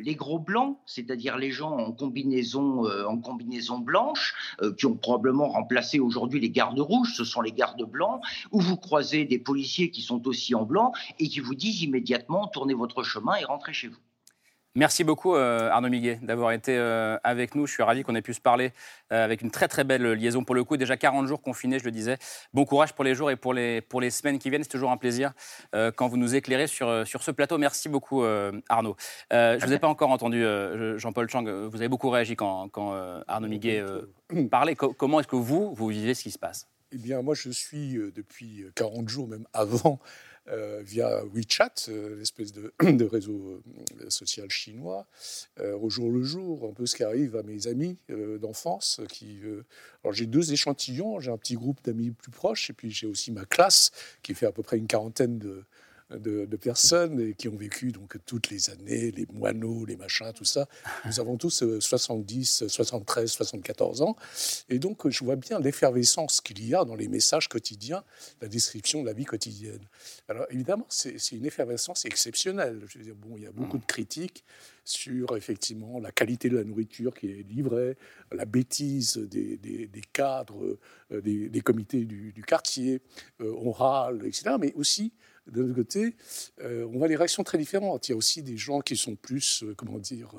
[0.00, 5.48] les gros blancs, c'est-à-dire les gens en combinaison, euh, combinaison blanche, euh, qui ont probablement
[5.48, 8.20] remplacé aujourd'hui les gardes rouges, ce sont les gardes blancs,
[8.52, 12.46] où vous croisez des policiers qui sont aussi en blanc et qui vous disent immédiatement
[12.48, 13.98] tournez votre chemin et rentrez chez vous.
[14.76, 17.64] Merci beaucoup euh, Arnaud Miguet d'avoir été euh, avec nous.
[17.64, 18.72] Je suis ravi qu'on ait pu se parler
[19.12, 20.76] euh, avec une très très belle liaison pour le coup.
[20.76, 22.18] Déjà 40 jours confinés, je le disais.
[22.52, 24.64] Bon courage pour les jours et pour les, pour les semaines qui viennent.
[24.64, 25.32] C'est toujours un plaisir
[25.72, 27.56] quand vous nous éclairez sur, sur ce plateau.
[27.56, 28.24] Merci beaucoup
[28.68, 28.96] Arnaud.
[29.30, 30.44] je ne vous ai pas encore entendu,
[30.96, 31.44] Jean-Paul Chang.
[31.44, 32.94] Vous avez beaucoup réagi quand, quand
[33.28, 33.84] Arnaud Miguet
[34.50, 34.74] parlait.
[34.74, 36.68] comment est-ce que vous, vous vivez ce qui se passe?
[36.90, 40.00] Eh bien moi je suis depuis 40 jours, même avant,
[40.48, 42.70] euh, via WeChat, euh, l'espèce de,
[43.10, 43.62] réseau
[44.02, 45.06] euh, social chinois,
[45.80, 47.96] au jour le jour, un peu ce qui arrive à mes amis
[48.40, 49.00] d'enfance.
[49.08, 49.40] Qui,
[50.02, 53.32] alors j'ai deux échantillons, j'ai un petit groupe d'amis plus proches, et puis j'ai aussi
[53.32, 53.90] ma classe
[54.22, 55.64] qui fait à peu près une quarantaine de,
[56.10, 60.66] de, personnes qui ont vécu donc toutes les années, les moineaux, les machins, tout ça.
[61.04, 64.16] Nous avons tous 70, 73, 74 ans.
[64.68, 68.04] Et donc, je vois bien l'effervescence qu'il y a dans les messages quotidiens,
[68.40, 69.86] la description de la vie quotidienne.
[70.28, 72.82] Alors, évidemment, c'est une effervescence exceptionnelle.
[72.88, 74.44] Je bon, il y a beaucoup de critiques
[74.84, 77.96] sur effectivement la qualité de la nourriture qui est livrée,
[78.32, 80.78] la bêtise des, cadres,
[81.10, 83.00] euh, des, comités du, quartier,
[83.40, 84.56] euh, on râle, etc.
[84.60, 85.12] Mais aussi
[85.46, 86.16] de l'autre côté,
[86.62, 88.08] euh, on voit des réactions très différentes.
[88.08, 90.30] Il y a aussi des gens qui sont plus, euh, comment dire,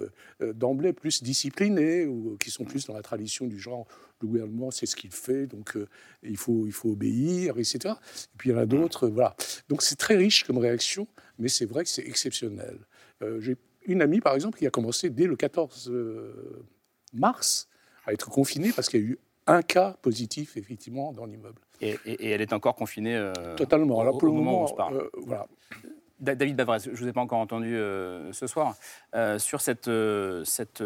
[0.42, 3.88] euh, d'emblée plus disciplinés ou qui sont plus dans la tradition du genre
[4.22, 5.78] le gouvernement c'est ce qu'il fait, donc
[6.24, 7.80] il, faut, il faut obéir, etc.
[7.84, 9.36] Et puis il y en a d'autres, voilà.
[9.68, 11.06] Donc c'est très riche comme réaction,
[11.38, 12.80] mais c'est vrai que c'est exceptionnel.
[13.40, 15.92] J'ai une amie, par exemple, qui a commencé dès le 14
[17.12, 17.68] mars
[18.06, 21.62] à être confinée parce qu'il y a eu un cas positif, effectivement, dans l'immeuble.
[21.82, 24.00] Et, elle est encore confinée euh, Totalement.
[24.00, 24.98] Alors, pour au, le moment, où on se parle.
[24.98, 25.48] Euh, voilà.
[26.20, 28.76] David Bavrez, je ne vous ai pas encore entendu euh, ce soir,
[29.38, 29.90] sur cette,
[30.46, 30.84] cette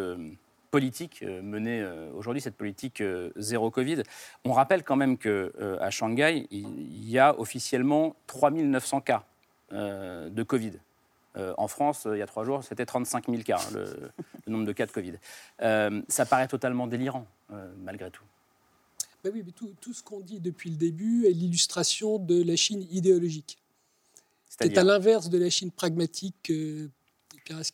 [0.72, 3.04] politique menée aujourd'hui, cette politique
[3.36, 4.02] zéro Covid.
[4.44, 9.24] On rappelle quand même qu'à Shanghai, il y a officiellement 3900 cas
[9.72, 10.74] de Covid.
[11.36, 14.12] en France, il y a trois jours, c'était 35 000 cas, hein, le,
[14.48, 15.14] le, nombre de cas de Covid.
[16.08, 17.28] ça paraît totalement délirant,
[17.78, 18.24] malgré tout.
[19.24, 22.56] Ben oui, mais tout, tout ce qu'on dit depuis le début est l'illustration de la
[22.56, 23.58] Chine idéologique.
[24.48, 26.50] C'est à l'inverse de la Chine pragmatique.
[26.50, 26.90] Euh,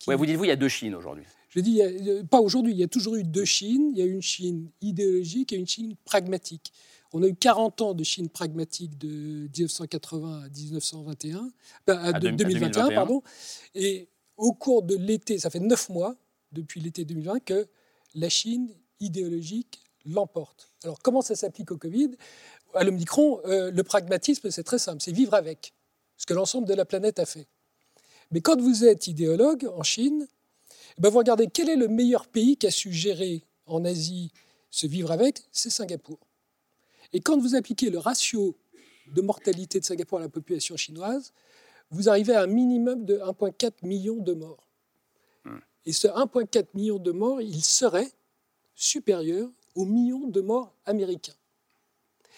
[0.08, 1.82] ouais, vous dites-vous, il y a deux Chines aujourd'hui Je dis,
[2.30, 3.92] pas aujourd'hui, il y a toujours eu deux Chines.
[3.94, 6.72] Il y a une Chine idéologique et une Chine pragmatique.
[7.14, 11.50] On a eu 40 ans de Chine pragmatique de 1980 à 1921,
[11.88, 13.24] ben, à, 2021, pardon.
[13.74, 16.16] Et au cours de l'été, ça fait neuf mois
[16.52, 17.68] depuis l'été 2020 que
[18.16, 20.72] la Chine idéologique l'emporte.
[20.84, 22.12] Alors comment ça s'applique au Covid?
[22.74, 25.74] À l'Omicron, euh, le pragmatisme, c'est très simple, c'est vivre avec,
[26.18, 27.48] ce que l'ensemble de la planète a fait.
[28.32, 30.28] Mais quand vous êtes idéologue en Chine,
[30.98, 34.32] eh ben vous regardez quel est le meilleur pays qui a su gérer en Asie
[34.70, 36.20] ce vivre avec, c'est Singapour.
[37.14, 38.58] Et quand vous appliquez le ratio
[39.14, 41.32] de mortalité de Singapour à la population chinoise,
[41.92, 44.68] vous arrivez à un minimum de 1,4 million de morts.
[45.46, 45.60] Hmm.
[45.86, 48.12] Et ce 1,4 million de morts, il serait
[48.74, 51.36] supérieur aux millions de morts américains.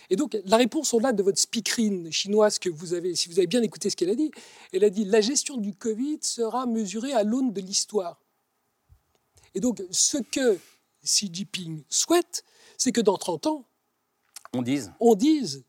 [0.09, 3.47] Et donc, la réponse au-delà de votre speakerine chinoise que vous avez, si vous avez
[3.47, 4.31] bien écouté ce qu'elle a dit,
[4.71, 8.19] elle a dit la gestion du Covid sera mesurée à l'aune de l'histoire.
[9.53, 10.59] Et donc, ce que
[11.03, 12.43] Xi Jinping souhaite,
[12.77, 13.65] c'est que dans 30 ans,
[14.53, 14.93] On dise.
[14.99, 15.63] on dise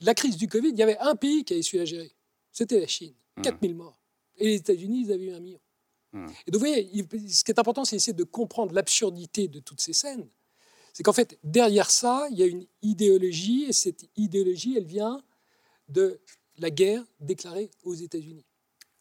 [0.00, 2.12] la crise du Covid, il y avait un pays qui avait su la gérer.
[2.52, 3.14] C'était la Chine.
[3.42, 4.00] 4000 morts.
[4.38, 5.60] Et les États-Unis, ils avaient eu un million.
[6.12, 6.26] Hmm.
[6.46, 9.80] Et donc, vous voyez, ce qui est important, c'est essayer de comprendre l'absurdité de toutes
[9.80, 10.28] ces scènes.
[10.96, 15.22] C'est qu'en fait, derrière ça, il y a une idéologie, et cette idéologie, elle vient
[15.90, 16.18] de
[16.56, 18.46] la guerre déclarée aux États-Unis.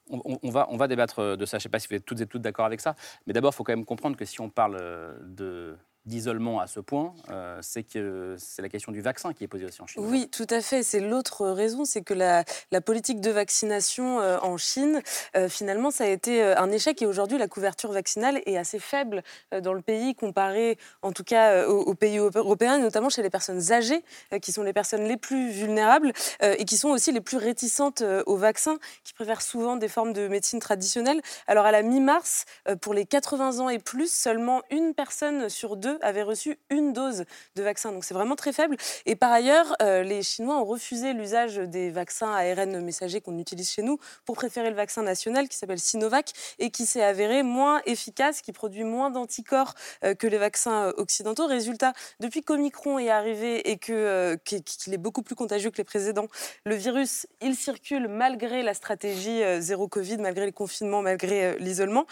[0.10, 1.58] On, va, on va débattre de ça.
[1.58, 2.98] Je ne sais pas si vous êtes toutes et toutes d'accord avec ça.
[3.26, 6.68] Mais d'abord, il faut quand même comprendre que si on parle euh, de d'isolement à
[6.68, 9.88] ce point, euh, c'est que c'est la question du vaccin qui est posée aussi en
[9.88, 10.06] Chine.
[10.06, 10.84] Oui, tout à fait.
[10.84, 12.44] C'est l'autre raison, c'est que la,
[12.86, 15.02] politique de vaccination euh, en Chine,
[15.36, 17.02] euh, finalement, ça a été un échec.
[17.02, 19.24] Et aujourd'hui, la couverture vaccinale est assez faible
[19.62, 23.72] dans le pays, comparé en tout cas aux, aux pays européens, notamment chez les personnes
[23.72, 24.04] âgées,
[24.42, 28.24] qui sont les personnes les plus vulnérables et qui sont aussi les plus réticentes euh,
[28.26, 31.22] au vaccin, qui préfèrent souvent des formes de médecine traditionnelle.
[31.48, 32.46] Alors, à la mi-mars,
[32.82, 37.26] pour les 80 ans et plus, seulement une personne sur deux avait reçu une dose
[37.56, 37.92] de vaccin.
[37.92, 38.78] Donc, c'est vraiment très faible.
[39.06, 43.70] Et par ailleurs, euh, les Chinois ont refusé l'usage des vaccins ARN messagers qu'on utilise
[43.70, 47.82] chez nous pour préférer le vaccin national qui s'appelle Sinovac et qui s'est avéré moins
[47.86, 51.48] efficace, qui produit moins d'anticorps euh, que les vaccins euh, occidentaux.
[51.48, 56.28] Résultat, depuis qu'Omicron est arrivé et qu'il est beaucoup plus contagieux que les précédents,
[56.66, 62.06] le virus, il circule malgré la stratégie zéro Covid, malgré les confinements, malgré l'isolement.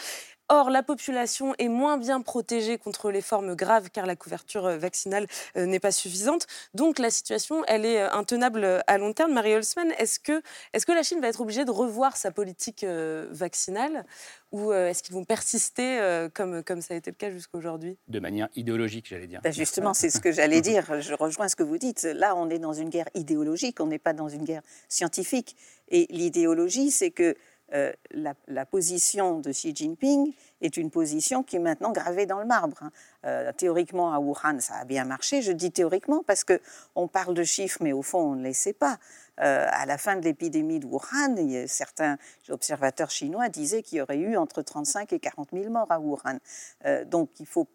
[0.56, 4.78] Or, la population est moins bien protégée contre les formes graves car la couverture euh,
[4.78, 5.26] vaccinale
[5.58, 6.46] euh, n'est pas suffisante.
[6.76, 9.34] Donc, la situation, elle est euh, intenable à long terme.
[9.34, 12.86] Marie Holzman, est-ce que, est que la Chine va être obligée de revoir sa politique
[13.32, 14.06] vaccinale
[14.52, 18.20] ou est-ce qu'ils vont persister comme, comme ça a été le cas jusqu'à aujourd'hui De
[18.20, 19.42] manière idéologique, j'allais dire.
[19.42, 21.02] Ben justement, c'est ce que j'allais dire.
[21.02, 22.04] Je rejoins ce que vous dites.
[22.04, 25.56] Là, on est dans une guerre idéologique, on n'est pas dans une guerre scientifique.
[25.90, 27.36] Et l'idéologie, c'est que
[27.74, 32.46] euh, la, position de Xi Jinping est une position qui est maintenant gravée dans le
[32.46, 32.78] marbre.
[32.82, 32.92] hein.
[33.26, 35.42] Euh, théoriquement, à Wuhan, ça a bien marché.
[35.42, 36.60] Je dis théoriquement parce que
[36.96, 38.98] on parle de chiffres, mais au fond, on ne les sait pas.
[39.40, 41.36] Euh, à la fin de l'épidémie de Wuhan,
[41.68, 42.18] certains
[42.50, 46.38] observateurs chinois disaient qu'il y aurait eu entre 35 et 40 000 morts à Wuhan.
[46.86, 47.68] Euh, donc, il faut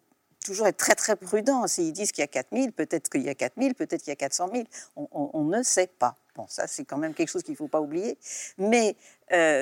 [0.45, 1.67] toujours être très très prudent.
[1.67, 4.11] S'ils disent qu'il y a 4 000, peut-être qu'il y a 4 000, peut-être qu'il
[4.11, 4.63] y a 400 000.
[4.95, 6.15] On, on- ne sait pas.
[6.35, 8.17] Bon, ça c'est quand même quelque chose qu'il ne faut pas oublier.
[8.57, 8.95] Mais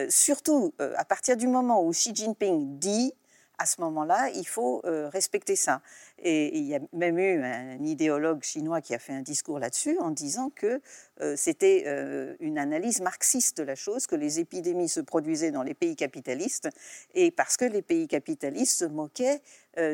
[0.09, 3.13] surtout, euh, à partir du moment où Xi Jinping dit,
[3.57, 5.81] à ce moment-là, il faut euh, respecter ça.
[6.19, 9.97] Et il y a même eu un idéologue chinois qui a fait un discours là-dessus
[9.99, 10.81] en disant que
[11.21, 15.63] euh, c'était euh, une analyse marxiste de la chose, que les épidémies se produisaient dans
[15.63, 16.69] les pays capitalistes,
[17.13, 19.41] et parce que les pays capitalistes se moquaient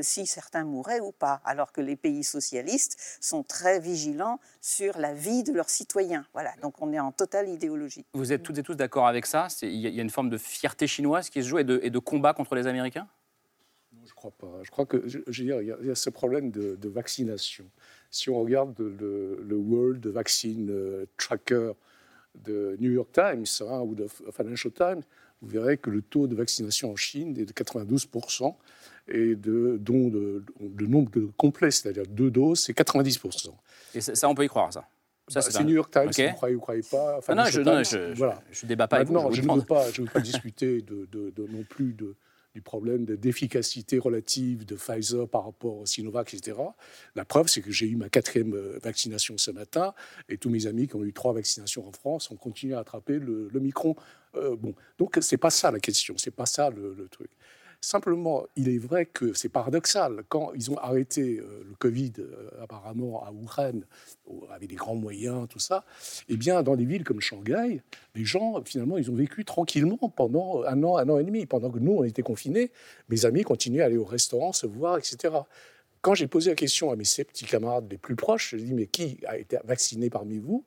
[0.01, 5.13] si certains mouraient ou pas, alors que les pays socialistes sont très vigilants sur la
[5.13, 6.25] vie de leurs citoyens.
[6.31, 8.05] Voilà, donc on est en totale idéologie.
[8.13, 9.47] Vous êtes toutes et tous d'accord avec ça?
[9.61, 12.55] Il y, a- une forme de fierté chinoise qui se joue et de, combat contre
[12.55, 13.07] les Américains?
[14.29, 14.59] Crois pas.
[14.63, 16.51] Je crois que, je, je veux dire, il y a- il y, a ce problème
[16.51, 17.65] de, de vaccination.
[18.09, 21.71] Si on regarde le, le World Vaccine euh, Tracker
[22.43, 25.01] de New York Times hein, ou de Financial Times,
[25.41, 28.55] vous verrez que le taux de vaccination en Chine est de 92%,
[29.09, 30.45] et de, dont le,
[30.77, 33.49] le nombre de complets, c'est-à-dire deux doses, c'est 90%.
[33.95, 34.87] Et ça, ça, on peut y croire, ça.
[35.27, 37.19] Ça, Bah, c'est un- New York Times, vous croyez ou croyez pas.
[37.27, 38.41] Ah non, je- non, je- voilà.
[38.51, 40.19] je débat pas avec vous, je vous ne veux pas, je veux pas
[40.51, 42.15] discuter de, de- de- non plus de,
[42.53, 46.57] du problème de- d'efficacité relative de Pfizer par rapport au Sinovac, etc.
[47.15, 49.93] La preuve, c'est que j'ai eu ma quatrième euh, vaccination ce matin
[50.29, 53.19] et tous mes amis qui ont eu trois vaccinations en France ont continué à attraper
[53.19, 53.95] le, micron.
[54.35, 57.29] Euh, bon, donc c'est pas ça la question, c'est pas ça le truc.
[57.83, 60.23] Simplement, il est vrai que c'est paradoxal.
[60.29, 63.81] Quand ils ont arrêté euh, le Covid, euh, apparemment à Wuhan,
[64.55, 65.83] avec des grands moyens, tout ça,
[66.29, 67.81] eh bien, dans des villes comme Shanghai,
[68.15, 71.45] les gens, finalement, ils ont vécu tranquillement pendant un an, un an et demi.
[71.45, 72.71] Pendant que nous, on était confinés,
[73.09, 75.39] mes amis continuaient à aller au restaurant, se voir, etc.
[75.99, 78.87] Quand j'ai posé la question à mes petits camarades les plus proches, je dis mais
[78.87, 80.63] qui a été vacciné parmi vous?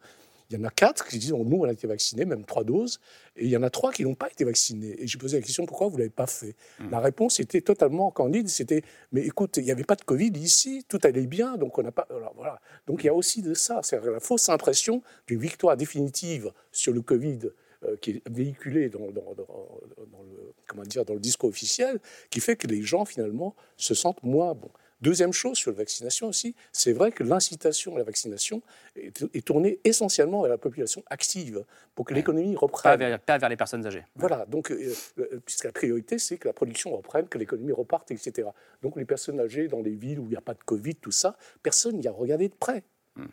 [0.51, 3.01] Il y en a quatre qui disent nous, on a été vaccinés, même trois doses,
[3.37, 4.95] et il y en a trois qui n'ont pas été vaccinés.
[5.03, 6.55] Et j'ai posé la question pourquoi vous ne l'avez pas fait
[6.91, 8.83] La réponse était totalement candide c'était
[9.13, 11.93] mais écoute, il n'y avait pas de Covid ici, tout allait bien, donc on n'a
[11.93, 12.07] pas.
[12.11, 12.61] alors, voilà.
[12.87, 16.93] Donc il y a aussi de ça, c'est la fausse impression d'une victoire définitive sur
[16.93, 17.41] le Covid
[17.85, 19.81] euh, qui est véhiculée dans, dans- dans-
[20.13, 21.99] dans le, comment dire, dans le discours officiel,
[22.31, 24.71] qui fait que les gens finalement se sentent moins bons.
[25.01, 28.63] Deuxième chose sur la vaccination aussi, c'est vrai que l'incitation à la vaccination
[28.95, 32.93] est, est tournée essentiellement vers la population active pour que l'économie reprenne.
[32.93, 34.05] Pas vers, pas vers les personnes âgées.
[34.15, 38.11] Voilà, donc, euh, euh, puisque la priorité, c'est que la production reprenne, que l'économie reparte,
[38.11, 38.49] etc.
[38.83, 41.11] Donc, les personnes âgées dans les villes où il n'y a pas de Covid, tout
[41.11, 42.83] ça, personne n'y a regardé de près.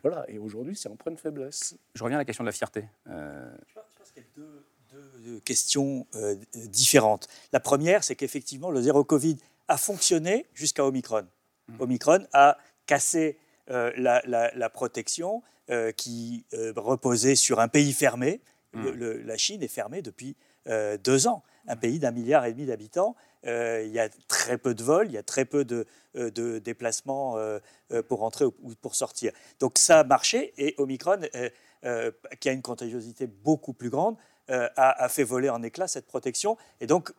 [0.01, 1.75] Voilà, et aujourd'hui, c'est en pleine faiblesse.
[1.93, 2.85] Je reviens à la question de la fierté.
[3.09, 4.65] Euh, Je pense qu'il y a deux,
[5.19, 7.27] deux questions euh, différentes.
[7.51, 11.25] La première, c'est qu'effectivement, le zéro Covid a fonctionné jusqu'à Omicron.
[11.79, 13.37] Omicron a cassé
[13.69, 18.41] euh, la, la- la protection euh, qui euh, reposait sur un pays fermé.
[18.73, 20.35] Le- le- la Chine est fermée depuis
[21.03, 21.43] deux ans.
[21.67, 23.15] Un pays d'un milliard et demi d'habitants.
[23.43, 27.37] Il y a très peu de vols, il y a très peu de, de déplacements
[28.07, 29.31] pour entrer ou ou pour sortir.
[29.59, 31.19] Donc ça a marché et Omicron,
[32.39, 34.15] qui a une contagiosité beaucoup plus grande,
[34.47, 36.57] a, a fait voler en éclats cette protection.
[36.81, 37.11] Et donc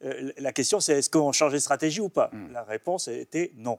[0.00, 2.30] la question c'est est-ce qu'on change de stratégie ou pas?
[2.52, 3.78] La réponse était non.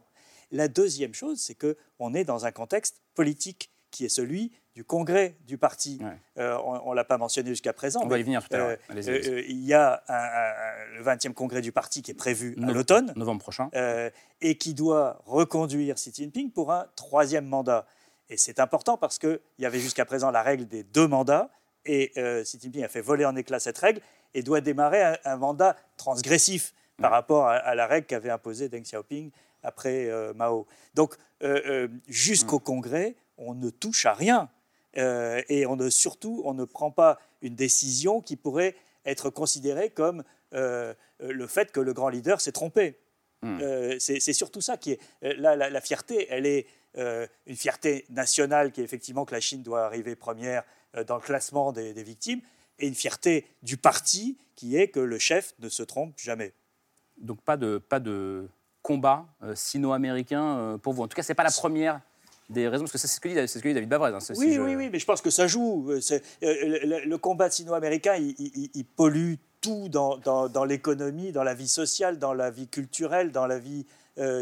[0.52, 5.36] La deuxième chose, c'est qu'on est dans un contexte politique qui est celui du congrès
[5.48, 6.00] du parti.
[6.38, 8.02] Euh, on ne l'a pas mentionné jusqu'à présent.
[8.04, 8.70] On va y venir tout à l'heure.
[8.70, 12.16] euh, euh, euh, il y a un- un- le 20e congrès du parti qui est
[12.16, 13.14] prévu à l'automne.
[13.16, 13.70] Novembre prochain.
[13.74, 14.10] euh,
[14.42, 17.86] et qui doit reconduire Xi Jinping pour un troisième mandat.
[18.30, 21.50] Et c'est important parce qu'il y avait jusqu'à présent la règle des deux mandats,
[21.86, 24.02] et euh, Xi Jinping a fait voler en éclats cette règle
[24.34, 28.70] et doit démarrer un, un mandat transgressif par rapport à, à la règle qu'avait imposée
[28.70, 29.32] Deng Xiaoping
[29.64, 30.68] après euh, Mao.
[30.94, 34.50] Donc, euh, euh, jusqu'au Congrès, on ne touche à rien.
[34.96, 40.24] Et on ne, surtout, on ne prend pas une décision qui pourrait être considérée comme
[40.52, 42.98] le fait que le grand leader s'est trompé.
[43.46, 45.00] Euh, c'est surtout ça qui est.
[45.22, 46.66] là, la, la fierté, elle est
[46.98, 50.64] euh, une fierté nationale qui est effectivement que la Chine doit arriver première
[50.98, 52.42] euh, dans le classement des, des victimes,
[52.80, 56.54] et une fierté du parti qui est que le chef ne se trompe jamais.
[57.20, 58.48] Donc pas de, pas de
[58.82, 61.04] combat euh, sino-américain euh, pour vous.
[61.04, 62.02] En tout cas, c'est pas la première
[62.50, 64.12] des raisons, parce que c'est ce que dit, c'est ce que dit David Bavrez.
[64.14, 65.92] hein, si Oui, je- oui, oui, mais je pense que ça joue.
[65.92, 66.00] Euh,
[66.42, 71.54] le, le combat sino-américain, il, il- il pollue tout dans, dans- dans l'économie, dans la
[71.54, 73.86] vie sociale, dans la vie culturelle, dans la vie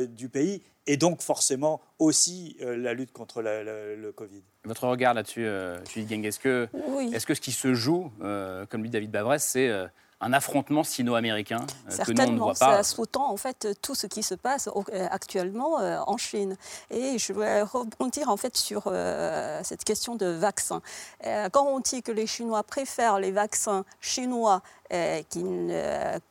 [0.09, 4.41] du pays, et donc forcément aussi euh, la lutte contre la- la- le Covid.
[4.63, 7.11] Votre regard là-dessus, euh, Judith Gang, est-ce que, Oui.
[7.13, 9.87] est-ce que ce qui se joue, euh, comme dit David Bavrez, c'est euh,
[10.19, 13.67] un affrontement sino-américain euh, que nous on ne voit Certainement, pas ça sous-tend en fait
[13.81, 16.57] tout ce qui se passe au- euh, actuellement euh, en Chine.
[16.89, 20.81] Et je voulais rebondir en fait sur euh, cette question de vaccins.
[21.25, 25.21] Euh, quand on dit que les Chinois préfèrent les vaccins chinois euh,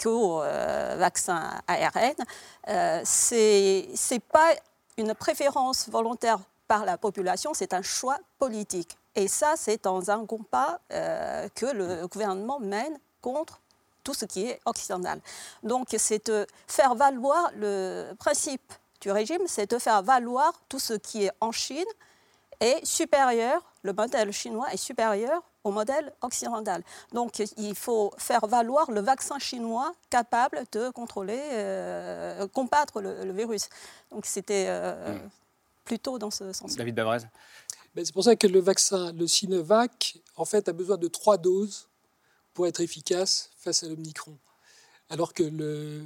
[0.02, 2.14] qu'aux euh, vaccins ARN,
[2.68, 4.48] euh, c'est c'est pas
[4.98, 8.96] une préférence volontaire par la population, c'est un choix politique.
[9.14, 13.60] Et ça, c'est dans un combat euh, que le gouvernement mène contre
[14.06, 15.18] tout ce qui est occidental.
[15.64, 20.94] Donc, c'est de faire valoir le principe du régime, c'est de faire valoir tout ce
[20.94, 21.92] qui est en Chine
[22.60, 26.82] est supérieur, le modèle chinois est supérieur au modèle occidental.
[27.12, 33.32] Donc, il faut faire valoir le vaccin chinois capable de contrôler, euh, combattre le, le
[33.32, 33.68] virus.
[34.12, 35.18] Donc, c'était euh,
[35.84, 36.76] plutôt dans ce sens.
[36.76, 37.18] David Bavrez
[37.94, 41.36] Ben, c'est pour ça que le vaccin, le Sinovac, en fait, a besoin de trois
[41.36, 41.88] doses
[42.56, 44.34] pour être efficace face à l'Omicron.
[45.10, 46.00] Alors que le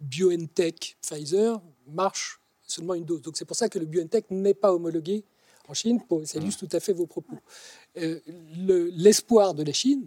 [0.00, 3.22] BioNTech Pfizer marche seulement une dose.
[3.22, 5.24] Donc c'est pour ça que le BioNTech n'est pas homologué
[5.66, 5.98] en Chine.
[6.26, 7.38] Ça illustre tout à fait vos propos.
[7.96, 8.20] Euh,
[8.58, 10.06] le- L'espoir de la Chine,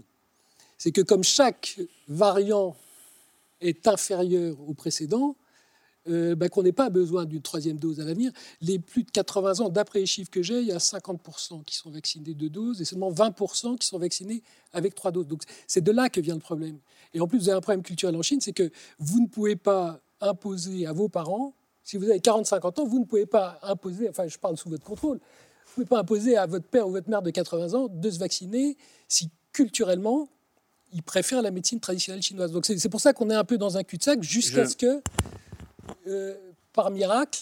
[0.77, 2.77] c'est que comme chaque variant
[3.60, 5.36] est inférieur au précédent,
[6.10, 8.32] euh, ben, qu'on n'ait pas besoin d'une troisième dose à l'avenir.
[8.62, 11.76] Les plus de 80 ans, d'après les chiffres que j'ai, il y a 50% qui
[11.76, 14.41] sont vaccinés de doses et seulement 20% qui sont vaccinés
[14.74, 15.28] avec trois doses.
[15.28, 16.78] Donc c'est de là que vient le problème.
[17.13, 19.56] Et en plus, vous avez un problème culturel en Chine, c'est que vous ne pouvez
[19.56, 24.10] pas imposer à vos parents, si vous avez 40-50 ans, vous ne pouvez pas imposer,
[24.10, 26.91] enfin je parle sous votre contrôle, vous ne pouvez pas imposer à votre père ou
[26.91, 28.76] votre mère de 80 ans de se vacciner
[29.08, 30.28] si culturellement,
[30.93, 32.52] ils préfèrent la médecine traditionnelle chinoise.
[32.52, 34.76] Donc c'est c'est pour ça qu'on est un peu dans un cul-de-sac jusqu'à Je- ce
[34.76, 35.02] que,
[36.08, 36.36] euh,
[36.74, 37.39] par miracle,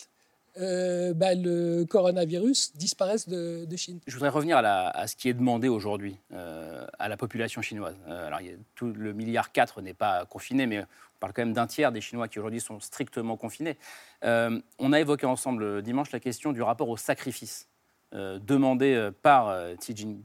[0.58, 4.00] euh, bah, le coronavirus disparaisse de, Chine.
[4.08, 7.98] Je voudrais revenir à, ce qui est demandé aujourd'hui euh, à la population chinoise.
[8.08, 8.40] Alors,
[8.76, 12.00] tout le milliard 4 n'est pas confiné, mais on parle quand même d'un tiers des
[12.00, 13.78] Chinois qui aujourd'hui sont strictement confinés.
[14.24, 17.68] On a évoqué ensemble dimanche la question du rapport au sacrifice
[18.14, 20.22] demandé par Xi, Jin-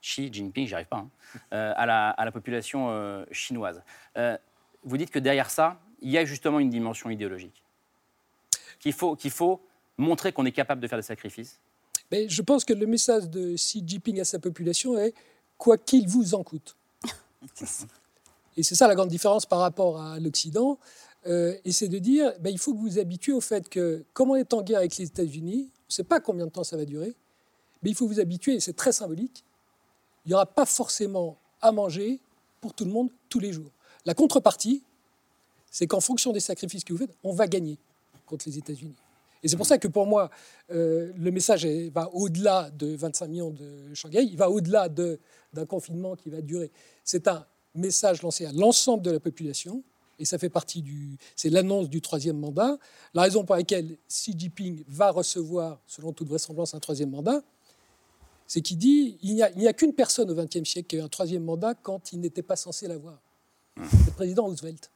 [0.00, 1.04] Xi Jinping, j'y arrive pas,
[1.50, 1.84] hein, à,
[2.24, 3.82] la, population chinoise.
[4.84, 7.63] Vous dites que derrière ça, il y a justement une dimension idéologique.
[8.84, 9.62] Qu'il faut, qu'il faut
[9.96, 11.58] montrer qu'on est capable de faire des sacrifices.
[12.12, 15.14] Mais je pense que le message de Xi Jinping à sa population est
[15.56, 16.76] quoi qu'il vous en coûte.
[18.58, 20.78] Et c'est ça la grande différence par rapport à l'Occident.
[21.26, 24.04] Euh, et c'est de dire, ben, il faut que vous vous habituez au fait que,
[24.12, 26.62] comme on est en guerre avec les États-Unis, on ne sait pas combien de temps
[26.62, 27.14] ça va durer,
[27.82, 29.42] mais il faut vous habituer, et c'est très symbolique,
[30.26, 32.20] il n'y aura pas forcément à manger
[32.60, 33.70] pour tout le monde tous les jours.
[34.04, 34.82] La contrepartie,
[35.70, 37.78] c'est qu'en fonction des sacrifices que vous faites, on va gagner
[38.26, 38.96] contre les États-Unis.
[39.42, 40.30] Et c'est pour ça que pour moi,
[40.70, 46.16] euh, le message va au-delà de 25 millions de Shanghai, il va au-delà d'un confinement
[46.16, 46.72] qui va durer.
[47.04, 49.82] C'est un message lancé à l'ensemble de la population,
[50.18, 51.16] et ça fait partie du.
[51.36, 52.78] C'est l'annonce du troisième mandat.
[53.14, 57.42] La raison pour laquelle Xi Jinping va recevoir, selon toute vraisemblance, un troisième mandat,
[58.46, 61.08] c'est qu'il dit il n'y a, qu'une personne au XXe siècle qui a eu un
[61.08, 63.18] troisième mandat quand il n'était pas censé l'avoir.
[63.76, 64.90] C'est le président Roosevelt.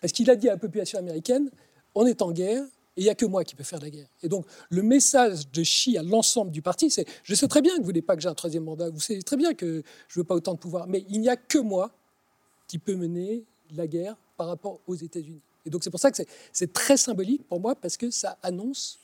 [0.00, 1.50] Parce qu'il a dit à la population américaine
[1.94, 2.64] on est en guerre,
[2.96, 4.08] et il n'y a que moi qui peux faire la guerre.
[4.22, 7.72] Et donc, le message de Xi à l'ensemble du parti, c'est je sais très bien
[7.72, 9.82] que vous ne voulez pas que j'ai un troisième mandat, vous savez très bien que
[10.08, 11.90] je ne veux pas autant de pouvoir, mais il n'y a que moi
[12.66, 15.40] qui peut mener la guerre par rapport aux États-Unis.
[15.66, 16.16] Et donc, c'est pour ça que
[16.52, 18.98] c'est très symbolique pour moi, parce que ça annonce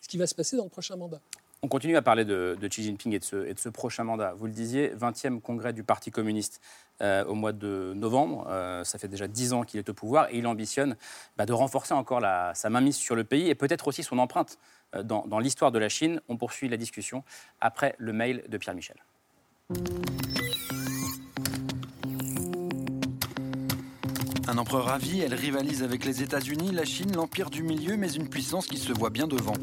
[0.00, 1.20] ce qui va se passer dans le prochain mandat.
[1.62, 4.32] On continue à parler de, Xi Jinping et de, ce, prochain mandat.
[4.36, 6.60] Vous le disiez, 20e congrès du Parti communiste
[7.02, 8.46] euh, au mois de novembre.
[8.48, 10.96] Euh, ça fait déjà 10 ans qu'il est au pouvoir et il ambitionne
[11.36, 12.22] bah, de renforcer encore
[12.54, 14.56] sa mainmise sur le pays et peut-être aussi son empreinte
[14.94, 16.20] euh, dans, l'histoire de la Chine.
[16.28, 17.24] On poursuit la discussion
[17.60, 18.96] après le mail de Pierre Michel.
[24.46, 28.28] Un empereur ravi, elle rivalise avec les États-Unis, la Chine, l'empire du milieu, mais une
[28.28, 29.54] puissance qui se voit bien devant.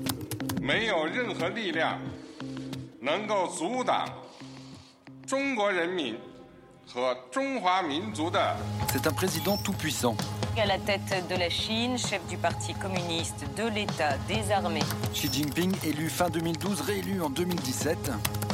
[8.92, 10.18] C'est un président tout-puissant.
[10.58, 14.80] À la tête de la Chine, chef du Parti communiste, de l'État, des armées.
[15.14, 18.12] Xi Jinping, élu fin 2012, réélu en 2017.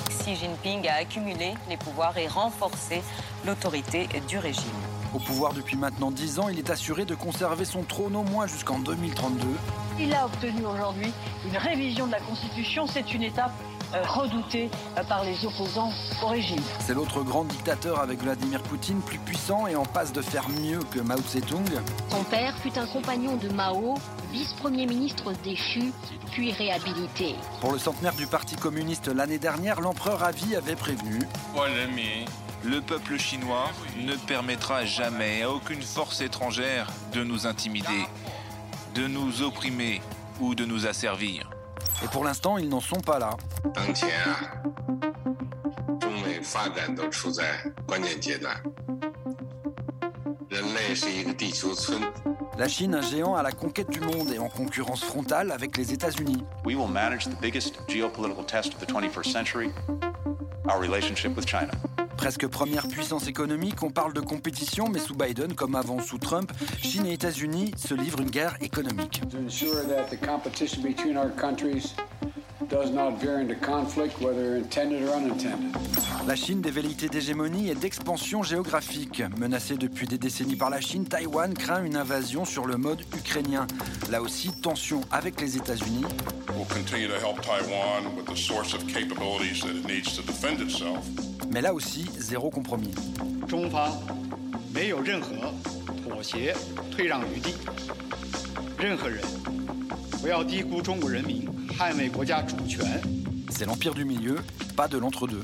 [0.09, 3.01] Xi Jinping a accumulé les pouvoirs et renforcé
[3.45, 4.65] l'autorité du régime.
[5.13, 8.47] Au pouvoir depuis maintenant 10 ans, il est assuré de conserver son trône au moins
[8.47, 9.45] jusqu'en 2032.
[9.99, 11.11] Il a obtenu aujourd'hui
[11.45, 12.87] une révision de la Constitution.
[12.87, 13.51] C'est une étape
[13.93, 15.91] euh, redoutée euh, par les opposants
[16.23, 16.61] au régime.
[16.79, 20.79] C'est l'autre grand dictateur avec Vladimir Poutine, plus puissant et en passe de faire mieux
[20.91, 21.65] que Mao Tse-tung.
[22.09, 23.95] Son père fut un compagnon de Mao,
[24.31, 25.91] vice-premier ministre déchu,
[26.31, 27.35] puis réhabilité.
[27.59, 31.19] Pour le centenaire du Parti communiste l'année dernière, l'empereur Avi avait prévenu
[32.63, 38.05] le peuple chinois ne permettra jamais à aucune force étrangère de nous intimider,
[38.95, 40.01] de nous opprimer
[40.39, 41.49] ou de nous asservir.
[42.03, 43.37] Et pour l'instant, ils n'en sont pas là.
[52.57, 55.93] La Chine, un géant à la conquête du monde et en concurrence frontale avec les
[55.93, 56.43] États-Unis.
[56.65, 59.71] We will manage the biggest geopolitical test of the 21st century,
[60.69, 61.71] our relationship with China.
[62.21, 66.51] Presque première puissance économique, on parle de compétition, mais sous Biden, comme avant sous Trump,
[66.79, 69.23] Chine et États-Unis se livrent une guerre économique.
[76.27, 79.23] La Chine, des velléités d'hégémonie et d'expansion géographique.
[79.37, 83.65] Menacée depuis des décennies par la Chine, Taïwan craint une invasion sur le mode ukrainien.
[84.09, 86.05] Là aussi, tension avec les États-Unis.
[91.51, 92.93] Mais là aussi, zéro compromis.
[103.49, 104.35] C'est l'empire du milieu,
[104.77, 105.43] pas de l'entre-deux.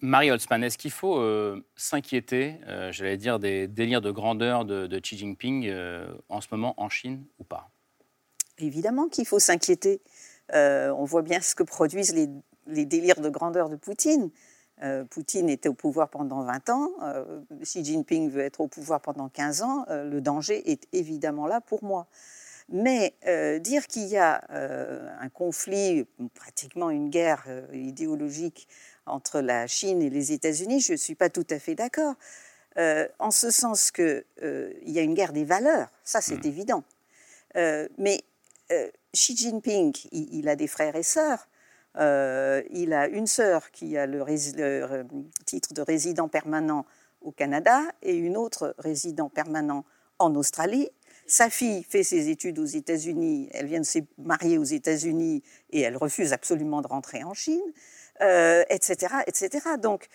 [0.00, 4.98] Marie Holtzman, est-ce qu'il faut euh, s'inquiéter, euh, j'allais dire, des délires de grandeur de,
[5.00, 7.70] Xi Jinping euh, en ce moment en Chine ou pas?
[8.58, 10.00] Évidemment qu'il faut s'inquiéter.
[10.52, 12.28] on voit bien ce que produisent les
[12.66, 14.30] les délires de grandeur de Poutine.
[14.82, 19.00] Euh, Poutine était au pouvoir pendant 20 ans, euh, Xi Jinping veut être au pouvoir
[19.00, 22.08] pendant 15 ans, euh, le danger est évidemment là pour moi.
[22.68, 23.14] Mais
[23.60, 24.40] dire qu'il y a
[25.20, 28.66] un conflit, pratiquement une guerre idéologique
[29.04, 32.14] entre la Chine et les États-Unis, je ne suis pas tout à fait d'accord.
[33.18, 34.24] en ce sens qu'il
[34.86, 36.46] y a une guerre des valeurs, ça c'est mmh.
[36.46, 36.84] évident.
[37.98, 38.22] mais
[39.12, 41.48] Xi Jinping, il, a des frères et sœurs.
[41.98, 44.24] Euh, il a une sœur qui a le,
[44.58, 45.04] euh,
[45.44, 46.86] titre de résident permanent
[47.20, 49.84] au Canada et une autre résident permanent
[50.18, 50.88] en Australie.
[51.26, 55.80] Sa fille fait ses études aux États-Unis, elle vient de se marier aux États-Unis et
[55.80, 57.62] elle refuse absolument de rentrer en Chine,
[58.20, 59.14] euh, etc.
[59.80, 60.08] Donc,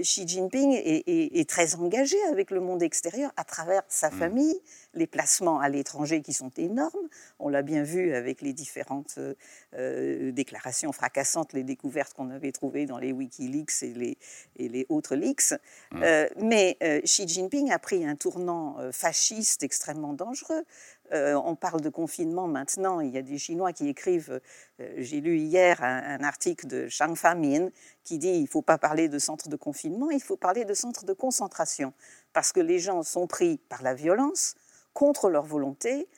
[0.00, 4.18] Xi Jinping est, très engagé avec le monde extérieur à travers sa mmh.
[4.18, 4.60] famille,
[4.96, 7.08] les placements à l'étranger qui sont énormes.
[7.38, 9.34] On l'a bien vu avec les différentes euh,
[9.74, 14.18] euh, déclarations fracassantes, les découvertes qu'on avait trouvées dans les Wikileaks et les,
[14.56, 15.52] et les autres leaks.
[15.92, 16.02] Mmh.
[16.02, 20.64] Euh, mais Xi Jinping a pris un tournant fasciste extrêmement dangereux.
[21.12, 23.00] On parle de confinement maintenant.
[23.00, 24.40] Il y a des Chinois qui écrivent.
[24.78, 27.68] J'ai lu hier un, article de Shang Famin
[28.04, 30.74] qui dit il ne faut pas parler de centre de confinement, il faut parler de
[30.74, 31.92] centre de concentration.
[32.32, 34.54] Parce que les gens sont pris par la violence,
[34.92, 36.08] contre leur volonté,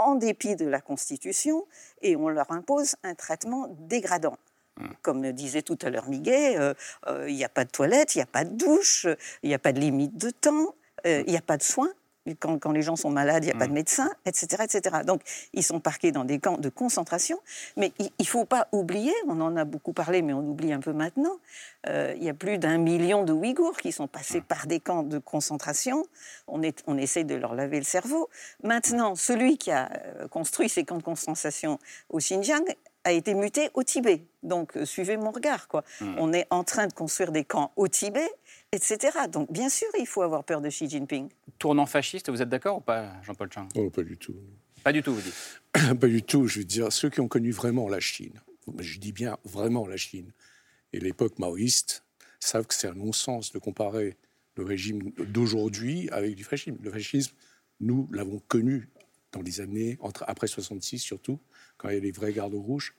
[0.00, 1.66] en dépit de la Constitution
[2.00, 4.38] et on leur impose un traitement dégradant.
[5.02, 6.74] Comme disait tout à l'heure Miguel, euh,
[7.06, 9.06] euh, il n'y a pas de toilette, il n'y a pas de douche,
[9.42, 10.74] il n'y a pas de limite de temps,
[11.06, 11.92] euh, il n'y a pas de soins.
[12.38, 14.98] Quand, quand les gens sont malades, il n'y a pas de médecin, etc., etc.
[15.06, 15.22] Donc,
[15.52, 17.38] ils sont parqués dans des camps de concentration.
[17.76, 20.80] Mais il ne faut pas oublier, on en a beaucoup parlé, mais on oublie un
[20.80, 21.38] peu maintenant,
[21.88, 25.02] euh, il y a plus d'un million de Ouïghours qui sont passés par des camps
[25.02, 26.04] de concentration.
[26.46, 28.28] On, est, on essaie de leur laver le cerveau.
[28.62, 31.78] Maintenant, celui qui a euh, construit ces camps de concentration
[32.10, 32.64] au Xinjiang
[33.04, 34.24] a été muté au Tibet.
[34.42, 35.68] Donc, euh, suivez mon regard.
[35.68, 35.84] Quoi.
[36.18, 38.28] On est en train de construire des camps au Tibet,
[38.72, 39.18] etc.
[39.30, 41.28] Donc, bien sûr, il faut avoir peur de Xi Jinping.
[41.58, 43.68] Tournant fasciste, vous êtes d'accord ou pas, Jean-Paul Chang?
[43.74, 44.36] Oh, pas du tout.
[44.84, 46.46] Pas du tout, vous dites Pas du tout.
[46.46, 48.40] Je veux dire, ceux qui ont connu vraiment la Chine,
[48.78, 50.32] je dis bien vraiment la Chine,
[50.92, 52.04] et l'époque maoïste,
[52.38, 54.16] savent que c'est un non-sens de comparer
[54.56, 56.78] le régime d'aujourd'hui avec du fascisme.
[56.80, 57.34] Le fascisme,
[57.80, 58.88] nous l'avons connu
[59.32, 61.38] dans les années, entre, après 66 surtout,
[61.76, 62.94] quand il y a les vrais gardes rouges,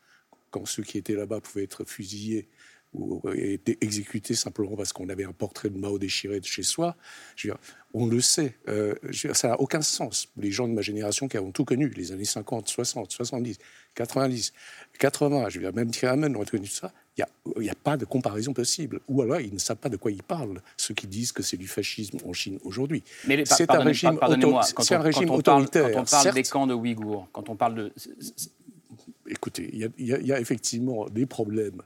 [0.49, 2.47] quand ceux qui étaient là-bas pouvaient être fusillés
[2.93, 6.95] ou étaient exécutés simplement parce qu'on avait un portrait de Mao déchiré de chez soi.
[7.35, 7.61] Je veux dire,
[7.93, 8.57] on le sait.
[8.67, 10.27] Euh, je veux dire, ça n'a aucun sens.
[10.37, 13.59] Les gens de ma génération qui avons tout connu, les années 50, 60, 70,
[13.95, 14.53] 90,
[14.99, 16.91] 80, je veux dire, même Tiananmen ont connu tout ça.
[17.17, 17.25] Il
[17.61, 18.99] n'y a, a, pas de comparaison possible.
[19.07, 21.57] Ou alors, ils ne savent pas de quoi ils parlent, ceux qui disent que c'est
[21.57, 23.03] du fascisme en Chine aujourd'hui.
[23.45, 25.83] C'est un régime, auto quand, on, un régime quand on autoritaire.
[25.83, 27.93] Parle, quand on parle certes, des camps de Ouïghours, quand on parle de...
[29.27, 31.81] Écoutez, il y, y, y, a effectivement des problèmes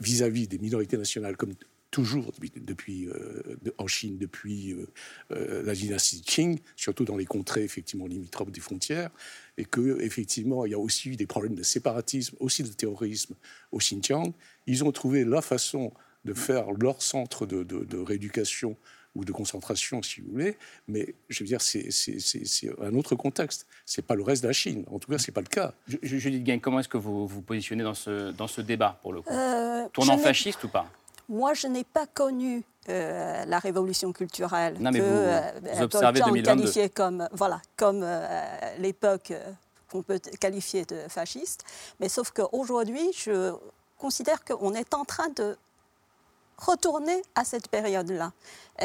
[0.00, 1.54] vis-à-vis -vis des minorités nationales, comme
[1.90, 3.42] toujours depuis, euh,
[3.78, 4.86] en Chine depuis euh,
[5.30, 9.10] euh, la dynastie Qing, surtout dans les contrées effectivement limitrophes des frontières,
[9.56, 13.34] et que effectivement il y a aussi eu des problèmes de séparatisme, aussi de terrorisme
[13.72, 14.34] au Xinjiang.
[14.66, 15.92] Ils ont trouvé la façon
[16.26, 18.76] de faire leur centre de rééducation
[19.16, 20.56] ou de concentration, si vous voulez,
[20.88, 21.88] mais je veux dire, c'est
[22.80, 23.66] un autre contexte.
[23.84, 24.84] C'est pas le reste de la Chine.
[24.90, 25.72] En tout cas, c'est pas le cas.
[26.02, 29.22] Judith Gain, comment est-ce que vous vous positionnez dans ce, dans ce débat, pour le
[29.22, 30.86] coup euh, Tournant fasciste ou pas
[31.28, 35.82] Moi, je n'ai pas connu euh, la révolution culturelle non, mais que vous, euh, vous
[35.82, 36.42] observez 2022.
[36.44, 39.32] qualifiait comme, voilà, comme euh, l'époque
[39.90, 41.64] qu'on peut qualifier de fasciste.
[41.98, 43.52] Mais sauf qu'aujourd'hui, je
[43.98, 45.56] considère qu'on est en train de
[46.58, 48.32] retourner à cette période-là.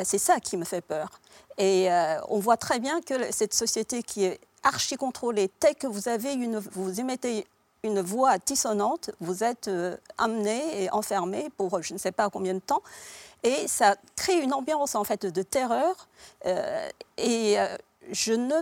[0.04, 1.10] C'est ça qui me fait peur.
[1.58, 5.88] Et euh, on voit très bien que cette société qui est archi contrôlée, dès que
[5.88, 7.46] vous avez une, vous émettez
[7.84, 12.54] une voix dissonante, vous êtes euh, amené et enfermé pour je ne sais pas combien
[12.54, 12.84] de temps,
[13.44, 16.08] et ça crée une ambiance en fait de terreur.
[16.46, 17.76] Euh, et euh,
[18.12, 18.56] je ne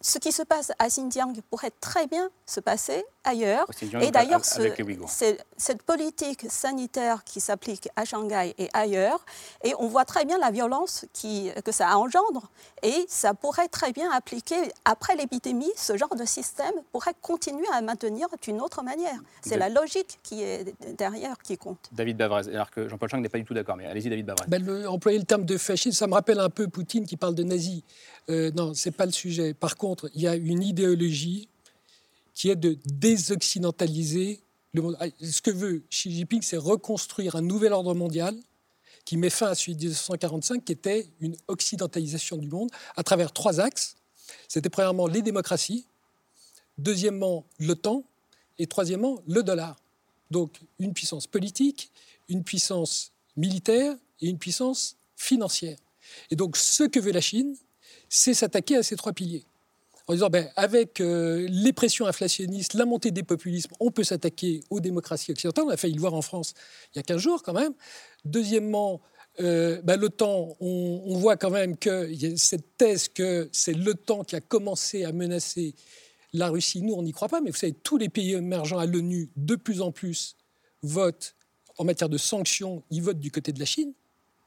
[0.00, 3.66] ce qui se passe à Xinjiang pourrait très bien se passer ailleurs.
[4.00, 9.24] Et d'ailleurs, ce, cette politique sanitaire qui s'applique à Shanghai et ailleurs,
[9.62, 12.50] et on voit très bien la violence qui, que ça engendre,
[12.82, 17.82] et ça pourrait très bien appliquer, après l'épidémie, ce genre de système pourrait continuer à
[17.82, 19.20] maintenir d'une autre manière.
[19.42, 21.90] C'est la logique qui est derrière qui compte.
[21.92, 24.46] David Bavrez, alors que Jean-Paul Chang n'est pas du tout d'accord, mais allez-y David Bavrez.
[24.48, 27.34] Ben, le, employer le terme de fascisme, ça me rappelle un peu Poutine qui parle
[27.34, 27.84] de nazi.
[28.30, 29.54] Euh, non, c'est pas le sujet.
[29.54, 31.48] Par contre, il y a une idéologie
[32.32, 34.40] qui est de désoccidentaliser
[34.72, 34.96] le monde.
[35.20, 38.36] Ce que veut Xi Jinping, c'est reconstruire un nouvel ordre mondial
[39.04, 43.32] qui met fin à celui de 1945, qui était une occidentalisation du monde à travers
[43.32, 43.96] trois axes.
[44.46, 45.84] C'était premièrement les démocraties,
[46.78, 48.04] deuxièmement l'OTAN
[48.58, 49.76] et troisièmement le dollar.
[50.30, 51.90] Donc une puissance politique,
[52.28, 55.78] une puissance militaire et une puissance financière.
[56.30, 57.56] Et donc ce que veut la Chine,
[58.10, 59.46] c'est s'attaquer à ces trois piliers.
[60.06, 64.64] En disant, ben, avec euh, les pressions inflationnistes, la montée des populismes, on peut s'attaquer
[64.68, 65.64] aux démocraties occidentales.
[65.66, 66.52] On a failli le voir en France
[66.92, 67.72] il y a 15 jours quand même.
[68.24, 69.00] Deuxièmement,
[69.38, 74.24] euh, ben, l'OTAN, on, voit quand même qu'il y a cette thèse que c'est l'OTAN
[74.24, 75.76] qui a commencé à menacer
[76.32, 76.82] la Russie.
[76.82, 79.54] Nous, on n'y croit pas, mais vous savez, tous les pays émergents à l'ONU, de
[79.54, 80.36] plus en plus,
[80.82, 81.36] votent
[81.78, 83.92] en matière de sanctions, ils votent du côté de la Chine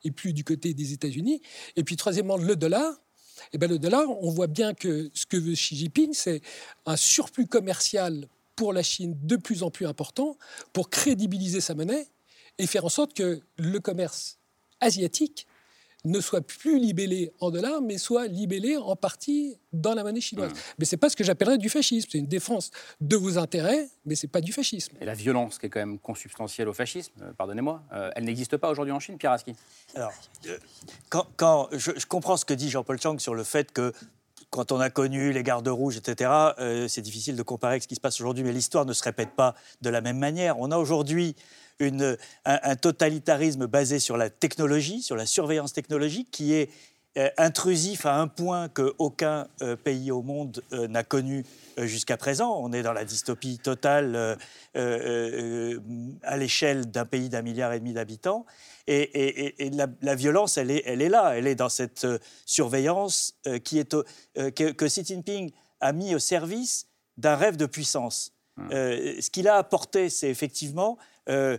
[0.04, 1.42] et plus du côté des États-Unis.
[1.78, 3.00] Et puis, troisièmement, le dollar.
[3.52, 6.42] Et bien, le dollar, on voit bien que ce que veut Xi Jinping, c'est
[6.86, 10.38] un surplus commercial pour la Chine de plus en plus important
[10.72, 12.08] pour crédibiliser sa monnaie
[12.58, 14.38] et faire en sorte que le commerce
[14.80, 15.48] asiatique
[16.06, 20.52] ne soit plus libellé en dollars, mais soit libellé en partie dans la monnaie chinoise.
[20.52, 20.58] Mmh.
[20.80, 22.10] Mais ce n'est pas ce que j'appellerais du fascisme.
[22.12, 24.96] C'est une défense de vos intérêts, mais ce n'est pas du fascisme.
[25.00, 28.58] Et la violence, qui est quand même consubstantielle au fascisme, euh, pardonnez-moi, euh, elle n'existe
[28.58, 29.56] pas aujourd'hui en Chine, Pieraski
[29.96, 30.12] Alors,
[30.48, 30.58] euh,
[31.10, 33.94] quand, quand je, je, comprends ce que dit Jean-Paul Chang sur le fait que
[34.54, 36.30] quand on a connu les gardes rouges, etc.,
[36.60, 39.04] euh, c'est difficile de comparer avec ce qui se passe aujourd'hui, mais l'histoire ne se
[39.04, 40.60] répète pas de la même manière.
[40.60, 41.36] On a aujourd'hui
[41.84, 46.70] une, un, un, totalitarisme basé sur la technologie, sur la surveillance technologique, qui est
[47.18, 51.46] euh, intrusif à un point qu'aucun euh, pays au monde euh, n'a connu
[51.78, 52.58] euh, jusqu'à présent.
[52.60, 54.38] On est dans la dystopie totale
[56.24, 58.46] à l'échelle d'un pays d'un milliard et demi d'habitants.
[58.88, 61.38] Et, et- et- et la, la violence, elle est, elle est là.
[61.38, 62.06] Elle est dans cette
[62.46, 64.04] surveillance qui est au-
[64.36, 68.32] que, que Xi Jinping a mis au service d'un rêve de puissance.
[68.72, 70.98] Euh, ce qu'il a apporté, c'est effectivement
[71.30, 71.58] euh,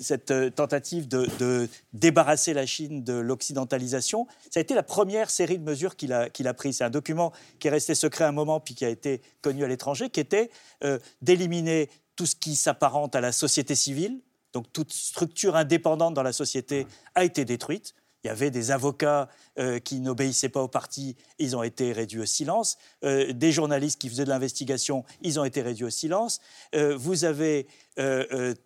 [0.00, 4.26] cette euh, tentative de, débarrasser la Chine de l'occidentalisation.
[4.50, 6.78] Ça a été la première série de mesures qu'il a, qu'il a prises.
[6.78, 9.68] C'est un document qui est resté secret un moment, puis qui a été connu à
[9.68, 10.50] l'étranger, qui était
[10.84, 14.20] euh, d'éliminer tout ce qui s'apparente à la société civile.
[14.52, 17.94] Donc toute structure indépendante dans la société a été détruite.
[18.24, 22.20] Il y avait des avocats euh, qui n'obéissaient pas au parti, ils ont été réduits
[22.20, 22.78] au silence.
[23.04, 26.40] Euh, des journalistes qui faisaient de l'investigation, ils ont été réduits au silence.
[26.74, 27.66] Euh, vous avez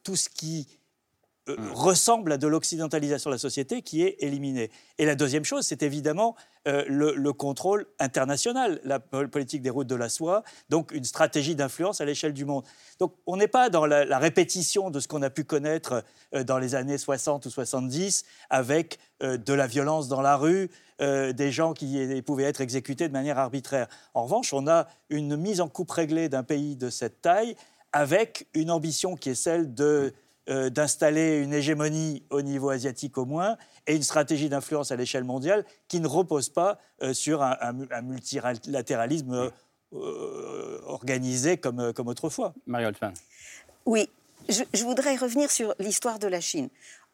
[0.04, 0.68] tout ce qui
[1.48, 4.70] euh, ressemble à de l'occidentalisation de la société qui est éliminé.
[4.98, 6.34] Et la deuxième chose, c'est évidemment
[6.66, 11.04] euh, le, le contrôle international, la pol- politique des routes de la soie, donc une
[11.04, 12.64] stratégie d'influence à l'échelle du monde.
[12.98, 16.02] Donc on n'est pas dans la, la répétition de ce qu'on a pu connaître
[16.34, 20.70] euh, dans les années 60 ou 70 avec de la violence dans la rue,
[21.00, 23.88] des gens qui pouvaient être exécutés de manière arbitraire.
[24.12, 27.56] En revanche, on a une mise en coupe réglée d'un pays de cette taille
[27.92, 30.12] avec une ambition qui est celle de
[30.48, 35.24] euh, d'installer une hégémonie au niveau asiatique au moins et une stratégie d'influence à l'échelle
[35.24, 39.50] mondiale qui ne repose pas euh, sur un, un mu- un multilatéralisme
[39.92, 42.54] euh, organisé comme, comme autrefois.
[42.66, 43.14] Marie Holtzman.
[43.86, 44.08] Oui,
[44.48, 46.68] je, je voudrais revenir sur l'histoire de la Chine.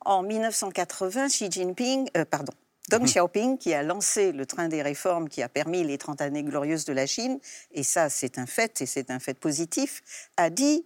[0.05, 2.53] En 1980, Xi Jinping, euh, pardon,
[2.91, 6.43] Deng Xiaoping, qui a lancé le train des réformes qui a permis les 30 années
[6.43, 7.39] glorieuses de la Chine,
[7.73, 10.03] et ça c'est un fait, et c'est un fait positif,
[10.37, 10.85] a dit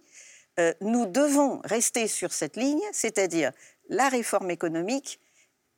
[0.59, 3.51] euh, nous devons rester sur cette ligne, c'est-à-dire
[3.89, 5.19] la réforme économique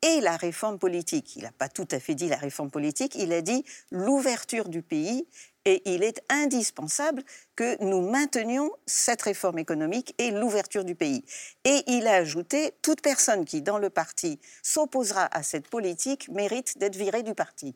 [0.02, 1.36] et la réforme politique.
[1.36, 4.82] Il n'a pas tout à fait dit la réforme politique, il a dit l'ouverture du
[4.82, 5.26] pays
[5.66, 7.22] et il est indispensable
[7.54, 11.24] que nous maintenions cette réforme économique et l'ouverture du pays.
[11.64, 16.78] Et il a ajouté, toute personne qui, dans le parti, s'opposera à cette politique mérite
[16.78, 17.74] d'être virée du parti.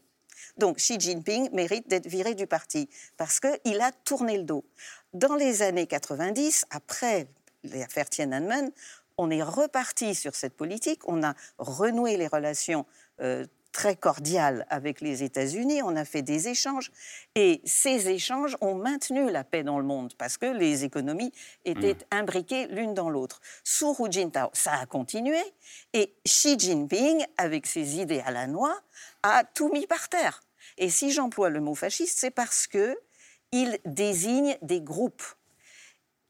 [0.57, 4.65] Donc Xi Jinping mérite d'être viré du parti parce qu'il a tourné le dos.
[5.13, 7.29] Dans les années 90, après
[7.63, 8.71] l'affaire Tiananmen,
[9.17, 12.85] on est reparti sur cette politique, on a renoué les relations
[13.21, 16.93] euh, très cordiales avec les États-Unis, on a fait des échanges,
[17.35, 21.33] et ces échanges ont maintenu la paix dans le monde, parce que les économies
[21.65, 23.41] étaient imbriquées l'une dans l'autre.
[23.65, 25.43] Sous Hu Jintao, ça a continué,
[25.93, 28.81] et Xi Jinping, avec ses idées à la noix,
[29.25, 30.45] a tout mis par terre.
[30.79, 32.97] Et si j'emploie le mot fasciste, c'est parce que
[33.51, 35.25] il désigne des groupes.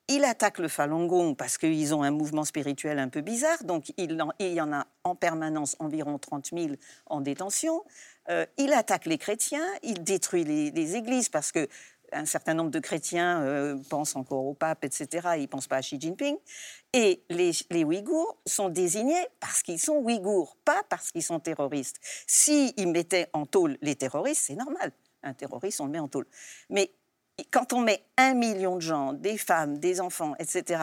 [0.09, 3.91] Il attaque le Falun Gong parce qu'ils ont un mouvement spirituel un peu bizarre, donc
[3.97, 6.69] il, y en a en permanence environ 30 000
[7.07, 7.83] en détention.
[8.29, 11.69] Euh, il attaque les chrétiens, il détruit les, les églises parce que
[12.15, 15.29] un certain nombre de chrétiens euh, pensent encore au pape, etc.
[15.37, 16.37] Ils ne pensent pas à Xi Jinping.
[16.93, 21.97] Et les, les Ouïghours sont désignés parce qu'ils sont Ouïghours, pas parce qu'ils sont terroristes.
[22.27, 24.93] S'ils mettaient en tôle les terroristes, c'est normal.
[25.23, 26.27] Un terroriste, on le met en tôle.
[26.69, 26.93] Mais
[27.51, 30.83] quand on met un million de gens, des femmes, des enfants, etc.,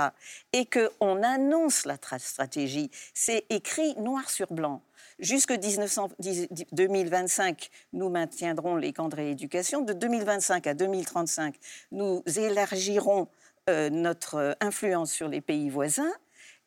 [0.54, 4.82] et qu'on annonce la tra- stratégie, c'est écrit noir sur blanc.
[5.20, 9.82] Jusque 1900 dix- 2025, nous maintiendrons les camps de rééducation.
[9.82, 11.56] De 2025 à 2035,
[11.92, 13.28] nous élargirons
[13.70, 16.12] euh, notre euh, influence sur les pays voisins.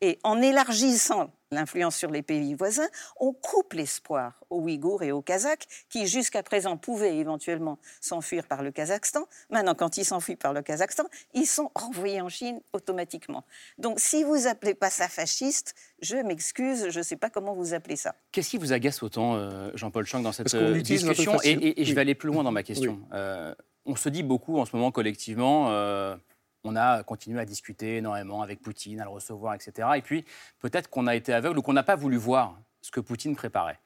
[0.01, 2.89] Et en élargissant l'influence sur les pays voisins,
[3.19, 8.63] on coupe l'espoir aux Ouïghours et aux Kazakhs, qui jusqu'à présent pouvaient éventuellement s'enfuir par
[8.63, 9.27] le Kazakhstan.
[9.51, 13.45] Maintenant, quand ils s'enfuient par le Kazakhstan, ils sont renvoyés en Chine automatiquement.
[13.79, 17.75] Donc, si vous appelez pas ça fasciste, je m'excuse, je ne sais pas comment vous
[17.75, 18.15] appelez ça.
[18.33, 21.39] Qu'est-ce qui vous agace autant, euh, Jean-Paul Chang, dans cette euh, discussion?
[21.43, 23.01] Et, je vais aller plus loin dans ma question.
[23.13, 23.55] Euh,
[23.87, 26.17] on se dit beaucoup en ce moment collectivement, euh,
[26.65, 29.89] on a continué à discuter énormément avec Poutine, à le recevoir, etc.
[29.97, 30.25] Et puis
[30.61, 33.79] peut-être qu'on a été aveugle ou qu'on n'a pas voulu voir ce que Poutine préparait.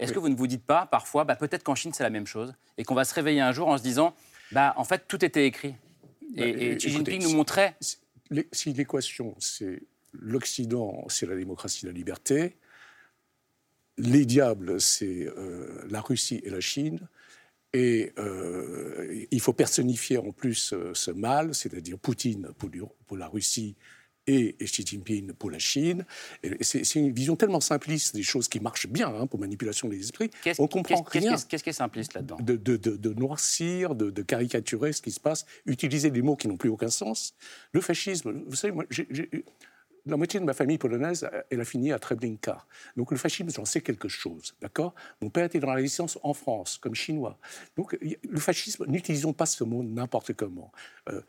[0.00, 0.14] Est-ce Oui.
[0.16, 2.54] que vous ne vous dites pas parfois, bah, peut-être qu'en Chine c'est la même chose
[2.76, 4.14] et qu'on va se réveiller un jour en se disant,
[4.52, 5.76] bah, en fait tout était écrit.
[6.36, 7.76] Et, Bah, et é- Xi écoutez, Jinping nous montrait
[8.52, 9.82] Si l'équation, c'est
[10.12, 12.56] l'Occident, c'est la démocratie, la liberté,
[13.96, 16.98] les diables, c'est euh, la Russie et la Chine,
[17.74, 23.74] et euh, il faut personnifier en plus euh, ce mal, c'est-à-dire Poutine pour, la Russie
[24.26, 26.06] et et Xi Jinping pour la Chine.
[26.62, 30.30] C'est une vision tellement simpliste des choses qui marchent bien hein, pour manipulation des esprits.
[30.58, 32.38] On comprend rien qu'est-ce- qui est simpliste là-dedans?
[32.40, 36.48] De, de- de- de noircir, de, caricaturer ce qui se passe, utiliser des mots qui
[36.48, 37.34] n'ont plus aucun sens.
[37.72, 39.06] Le fascisme, vous savez, moi, j'ai-
[40.06, 42.64] la moitié de ma famille polonaise, elle a fini à Treblinka.
[42.96, 44.94] Donc le fascisme, j'en sais quelque chose, d'accord?
[45.20, 47.38] Mon père était dans la résistance en France, comme chinois.
[47.76, 50.72] Donc le fascisme, n'utilisons pas ce mot n'importe comment.
[51.08, 51.20] Euh,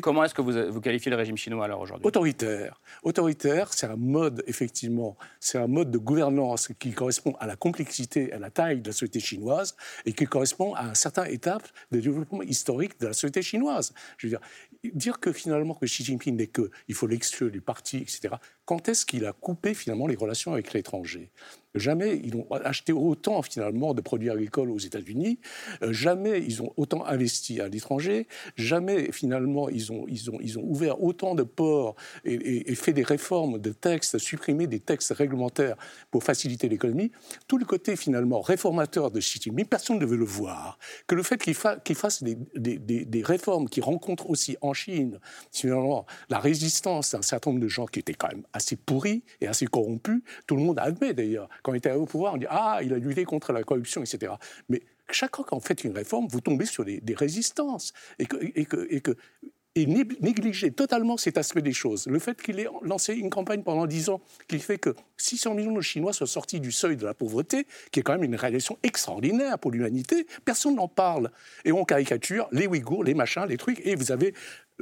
[0.00, 2.06] Comment est-ce que vous, vous, qualifiez le régime chinois alors aujourd'hui?
[2.06, 2.80] Autoritaire.
[3.02, 8.32] Autoritaire, c'est un mode, effectivement, c'est un mode de gouvernance qui correspond à la complexité,
[8.32, 12.00] à la taille de la société chinoise et qui correspond à un certain étape de
[12.00, 13.92] développement historique de la société chinoise.
[14.18, 14.40] Je veux dire,
[14.94, 18.36] dire que finalement que Xi Jinping n'est que, il faut l'exclure du parti, etc.
[18.64, 21.30] Quand est-ce qu'il a coupé finalement les relations avec l'étranger?
[21.76, 25.38] Jamais ils ont acheté autant finalement de produits agricoles aux États-Unis,
[25.82, 30.58] euh, jamais ils ont autant investi à l'étranger, jamais finalement ils ont, ils ont, ils
[30.58, 35.76] ont ouvert autant de ports et, fait des réformes de textes, supprimé des textes réglementaires
[36.10, 37.12] pour faciliter l'économie.
[37.48, 40.78] Tout le côté finalement réformateur de Xi Jinping, personne ne veut le voir.
[41.06, 45.18] Que le fait qu'il fasse des, des, des, réformes qui rencontrent aussi en Chine
[45.52, 49.46] finalement la résistance d'un certain nombre de gens qui étaient quand même assez pourris et
[49.46, 52.78] assez corrompus, tout le monde admet d'ailleurs quand il était au pouvoir, on dit Ah,
[52.80, 54.32] il a lutté contre la corruption, etc.
[54.68, 57.92] Mais chaque fois qu'on fait une réforme, vous tombez sur des, résistances.
[58.20, 59.16] Et que, et que, et que
[59.74, 62.06] et négliger totalement cet aspect des choses.
[62.06, 65.74] Le fait qu'il ait lancé une campagne pendant 10 ans qui fait que 600 millions
[65.74, 68.78] de Chinois soient sortis du seuil de la pauvreté, qui est quand même une réalisation
[68.82, 71.30] extraordinaire pour l'humanité, personne n'en parle.
[71.66, 74.32] Et on caricature les Ouïghours, les machins, les trucs, et vous avez,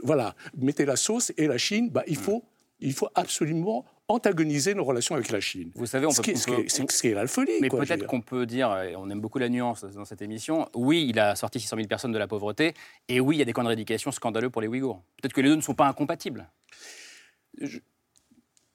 [0.04, 2.44] voilà, mettez la sauce et la Chine, bah, il, faut,
[2.78, 5.70] il faut absolument antagoniser nos relations avec la Chine.
[5.74, 7.52] Vous savez, on ce peut, qui est, la folie.
[7.60, 11.06] Mais peut-être qu'on peut dire, et on aime beaucoup la nuance dans cette émission, oui,
[11.08, 12.74] il a sorti 600 000 personnes de la pauvreté,
[13.08, 15.02] et oui, il y a des camps de rééducation scandaleux pour les Ouïghours.
[15.20, 16.48] Peut-être que les deux ne sont pas incompatibles.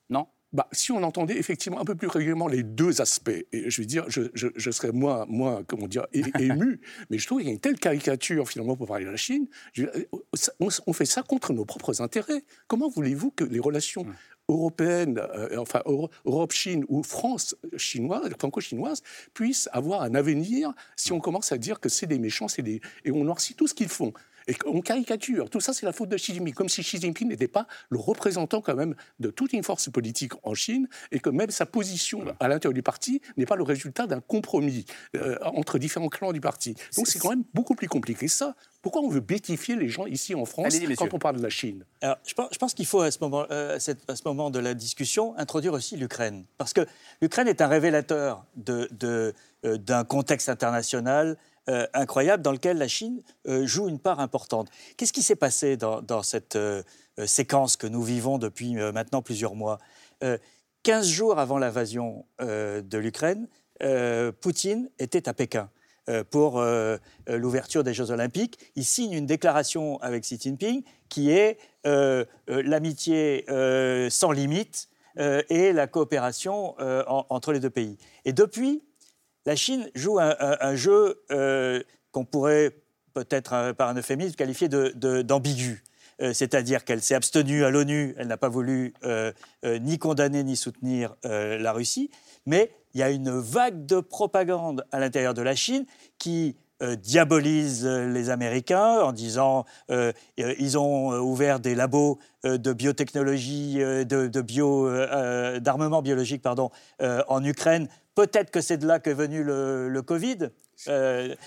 [0.10, 0.28] Non?
[0.52, 3.86] Bah, si on entendait effectivement un peu plus régulièrement les deux aspects, et je veux
[3.86, 6.08] dire, je, je, serais moins, moins comment dire,
[6.40, 9.18] ému, mais je trouve qu'il y a une telle caricature finalement pour parler de la
[9.18, 9.48] Chine.
[10.60, 12.44] on, fait ça contre nos propres intérêts.
[12.68, 14.16] Comment voulez-vous que les relations hum
[14.50, 15.82] européenne, euh, enfin
[16.26, 19.02] Europe-Chine ou France-chinoise, franco-chinoise,
[19.34, 22.82] puissent avoir un avenir si on commence à dire que c'est des méchants, c'est des...
[23.06, 24.14] et on noircit tout ce qu'ils font.
[24.50, 25.48] Et on caricature.
[25.50, 26.56] Tout ça, c'est la faute de Xi Jinping.
[26.56, 30.34] Comme si Xi Jinping n'était pas le représentant quand même de toute une force politique
[30.42, 34.08] en Chine et que même sa position à l'intérieur du parti n'est pas le résultat
[34.08, 34.86] d'un compromis
[35.16, 36.74] euh, entre différents clans du parti.
[36.98, 38.56] Donc c'est quand même beaucoup plus compliqué ça.
[38.82, 41.86] Pourquoi on veut bêtifier les gens ici en France quand on parle de la Chine?
[42.02, 45.38] Alors, je pense, qu'il faut à ce, moment, euh, à ce, moment, de la discussion
[45.38, 46.46] introduire aussi l'Ukraine.
[46.58, 46.88] Parce que
[47.22, 49.34] l'Ukraine est un révélateur d'un de,
[49.66, 51.38] euh, contexte international
[51.70, 54.70] euh, incroyable dans lequel la Chine joue une part importante.
[54.98, 56.58] Qu'est-ce qui s'est passé dans, cette
[57.26, 59.80] séquence que nous vivons depuis maintenant plusieurs mois?
[60.84, 63.48] 15 jours avant l'invasion de l'Ukraine,
[64.42, 65.70] Poutine était à Pékin.
[66.10, 66.98] Euh, pour euh,
[67.30, 68.58] euh, l'ouverture des Jeux Olympiques.
[68.76, 71.58] Il signe une déclaration avec Xi Jinping qui est
[72.48, 73.46] l'amitié
[74.10, 76.76] sans limite et la coopération
[77.08, 77.98] entre les deux pays.
[78.26, 78.84] Et depuis,
[79.50, 81.24] la Chine joue un, jeu
[82.12, 82.76] qu'on pourrait
[83.16, 85.84] peut-être par un euphémisme qualifier d'ambigu.
[86.20, 88.94] c'est-à-dire qu'elle s'est abstenue à l'ONU, elle n'a pas voulu
[89.64, 92.12] ni condamner ni soutenir la Russie,
[92.46, 95.88] mais il y a une vague de propagande à l'intérieur de la Chine
[96.20, 102.72] qui euh, diabolise euh, les Américains en disant euh, ils ont ouvert des labos de
[102.72, 103.80] biotechnologie,
[105.60, 106.72] d'armement biologique pardon,
[107.02, 107.90] en Ukraine.
[108.20, 110.50] Peut-être que c'est de là qu'est venu le, Covid.
[110.90, 111.38] et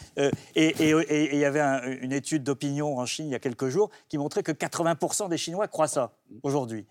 [0.56, 1.60] il y avait
[2.00, 5.36] une étude d'opinion en Chine il y a quelques jours qui montrait que 80% des
[5.36, 6.86] Chinois croient ça aujourd'hui.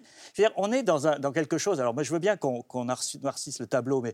[0.55, 1.81] On est dans, quelque chose.
[1.81, 4.13] Alors, moi, je veux bien qu'on qu noircisse le tableau, mais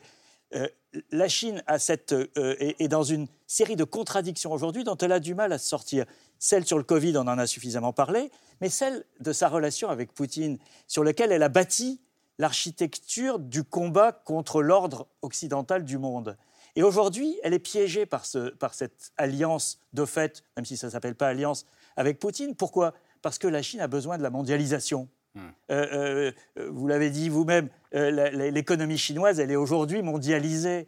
[0.55, 0.70] euh,
[1.11, 5.51] la Chine euh, est, dans une série de contradictions aujourd'hui dont elle a du mal
[5.51, 6.05] à se sortir.
[6.39, 10.13] Celle sur le Covid, on en a suffisamment parlé, mais celle de sa relation avec
[10.13, 11.99] Poutine, sur laquelle elle a bâti
[12.38, 16.38] l'architecture du combat contre l'ordre occidental du monde.
[16.75, 20.88] Et aujourd'hui, elle est piégée par, ce, par cette alliance de fait, même si ça
[20.88, 21.65] ne s'appelle pas alliance,
[21.95, 22.55] avec Poutine.
[22.55, 22.93] Pourquoi?
[23.23, 25.09] Parce que la Chine a besoin de la mondialisation.
[25.33, 25.41] Hmm.
[25.71, 30.88] Euh, euh, vous l'avez dit vous-même, euh, l'économie chinoise, elle est aujourd'hui mondialisée.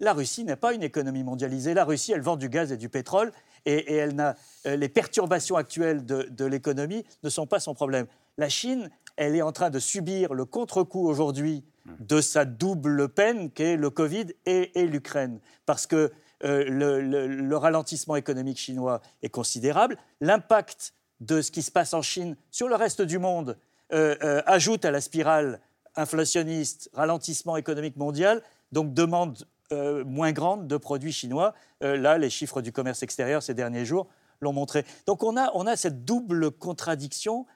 [0.00, 1.72] La Russie n'est pas une économie mondialisée.
[1.72, 3.32] La Russie, elle vend du gaz et du pétrole
[3.64, 8.06] et, elle n'a, les perturbations actuelles de, l'économie ne sont pas son problème.
[8.38, 11.64] La Chine, elle est en train de subir le contre-coup aujourd'hui
[12.00, 15.40] de sa double peine qu'est le Covid et, l'Ukraine.
[15.66, 16.12] Parce que
[16.42, 19.96] le, le, ralentissement économique chinois est considérable.
[20.20, 23.58] L'impact de ce qui se passe en Chine sur le reste du monde
[23.92, 25.60] euh, euh, ajoute à la spirale
[25.96, 31.54] inflationniste, ralentissement économique mondial, donc demande euh, moins grande de produits chinois.
[31.80, 34.08] là, les chiffres du commerce extérieur ces derniers jours
[34.40, 34.84] l'ont montré.
[35.06, 37.46] Donc on a, on a cette double contradiction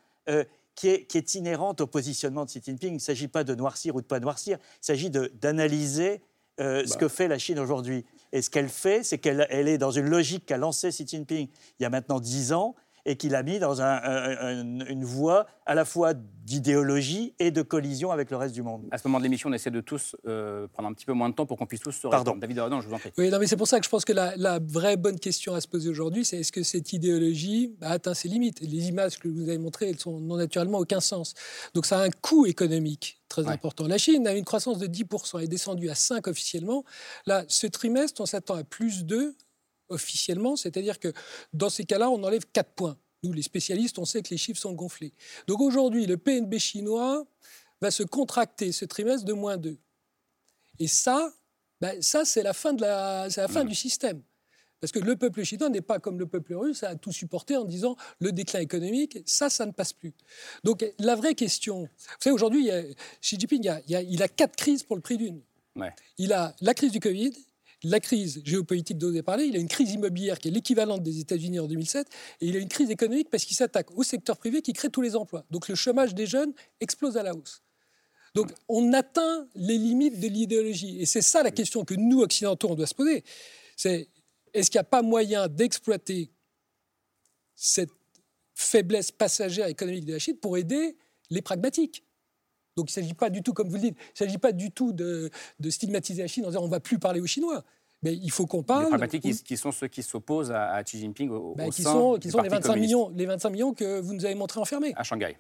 [0.75, 2.91] qui est, qui est inhérente au positionnement de Xi Jinping.
[2.91, 6.23] Il ne s'agit pas de noircir ou de pas noircir, il s'agit d'analyser
[6.61, 7.01] euh, ce Bah.
[7.01, 8.05] que fait la Chine aujourd'hui.
[8.33, 11.49] Et ce qu'elle fait, c'est qu'elle elle est dans une logique qu'a lancée Xi Jinping
[11.79, 15.05] il y a maintenant dix ans et qu'il a mis dans un- un- un- une
[15.05, 18.85] voie à la fois d'idéologie et de collision avec le reste du monde.
[18.91, 21.29] À ce moment de l'émission, on essaie de tous euh, prendre un petit peu moins
[21.29, 22.19] de temps pour qu'on puisse tous se Pardon.
[22.33, 22.41] répondre.
[22.41, 23.11] David Aradon, je vous en prie.
[23.19, 25.55] Oui, non, mais c'est pour ça que je pense que la, la vraie bonne question
[25.55, 28.61] à se poser aujourd'hui, c'est est-ce que cette idéologie a atteint ses limites?
[28.61, 31.35] Les images que vous avez montrées, elles sont- n'ont naturellement aucun sens.
[31.75, 33.87] Donc ça a un coût économique très important.
[33.87, 36.85] La Chine a une croissance de 10%, elle est descendue à 5 officiellement.
[37.27, 39.35] Là, ce trimestre, on s'attend à plus 2
[39.93, 41.13] officiellement, c'est-à-dire que
[41.53, 42.99] dans ces cas-là, on enlève 4 points.
[43.23, 45.13] Nous, les spécialistes, on sait que les chiffres sont gonflés.
[45.47, 47.25] Donc aujourd'hui, le PNB chinois
[47.81, 49.79] va se contracter ce trimestre de moins 2.
[50.79, 51.33] Et ça,
[51.81, 54.23] ben, ça c'est la fin, de la, la fin du système.
[54.81, 57.65] Parce que le peuple chinois n'est pas comme le peuple russe, a tout supporté en
[57.65, 60.13] disant le déclin économique, ça, ça ne passe plus.
[60.65, 61.89] Donc la vraie question, vous
[62.19, 62.69] savez, aujourd'hui,
[63.21, 65.19] Xi Jinping, il, y a, il y a- il a quatre crises pour le prix
[65.19, 65.41] d'une.
[65.77, 65.95] Ouais.
[66.19, 67.33] Il a la crise du Covid,
[67.85, 71.03] la crise géopolitique dont vous avez parlé, il a une crise immobilière qui est l'équivalente
[71.03, 72.09] des États-Unis en 2007,
[72.41, 75.03] et il a une crise économique parce qu'il s'attaque au secteur privé qui crée tous
[75.03, 75.45] les emplois.
[75.51, 77.63] Donc le chômage des jeunes explose à la hausse.
[78.35, 81.01] Donc on atteint les limites de l'idéologie.
[81.01, 83.25] Et c'est ça la question que nous, occidentaux, on doit se poser.
[83.85, 86.31] Est-ce qu'il n'y a pas moyen d'exploiter
[87.55, 87.91] cette
[88.55, 90.97] faiblesse passagère économique de la Chine pour aider
[91.31, 92.05] les pragmatiques?
[92.77, 94.53] Donc il ne s'agit pas du tout, comme vous le dites, il ne s'agit pas
[94.53, 97.27] du tout de, de stigmatiser la Chine en disant on ne va plus parler aux
[97.27, 97.65] Chinois.
[98.03, 98.85] Mais il faut qu'on parle.
[98.85, 101.71] Les pragmatiques qui, qui sont ceux qui s'opposent à, à Xi Jinping au, Ben, au
[101.71, 104.01] qui sein sont, du qui sont les, Parti 25 communiste millions, les 25 millions que
[104.01, 104.93] vous nous avez montrés enfermés.
[104.97, 105.37] à Shanghai.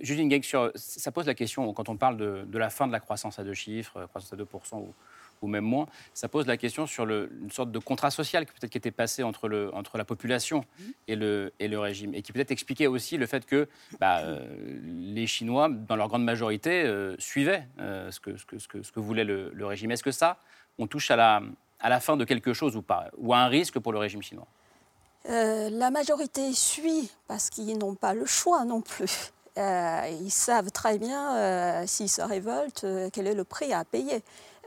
[0.00, 2.92] Julien Gueig, sur, ça pose la question, quand on parle de, de la fin de
[2.92, 4.94] la croissance à deux chiffres, euh, croissance à 2% ou,
[5.42, 8.52] ou même moins, ça pose la question sur le- une sorte de contrat social qui
[8.52, 10.64] peut-être qui était passé entre, le, entre la population
[11.08, 13.68] et le, et le régime, et qui peut-être expliquait aussi le fait que
[14.00, 14.46] bah, euh,
[14.84, 18.82] les Chinois, dans leur grande majorité, euh, suivaient euh, ce, que, ce, que, ce, que,
[18.82, 19.90] ce que voulait le, le régime.
[19.90, 20.38] Est-ce que ça,
[20.78, 21.42] on touche à la,
[21.80, 24.22] à la fin de quelque chose ou pas, ou à un risque pour le régime
[24.22, 24.46] chinois?
[25.28, 29.32] La majorité suit parce qu'ils n'ont pas le choix non plus.
[29.56, 34.22] Ils savent très bien, s'ils se révoltent, quel est le prix à payer.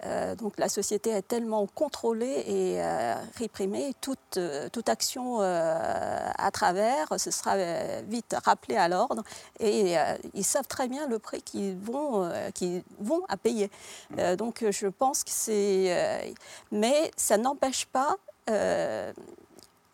[0.05, 6.29] Euh, donc la société est tellement contrôlée et euh, réprimée, toute, euh, toute action euh,
[6.37, 7.57] à travers, ce sera
[8.03, 9.23] vite rappelé à l'ordre
[9.59, 9.95] et
[10.33, 13.71] ils savent très bien le prix qu'ils vont, qu'ils vont à payer.
[14.19, 16.33] Euh, donc je pense que c'est...
[16.71, 18.15] mais ça n'empêche pas...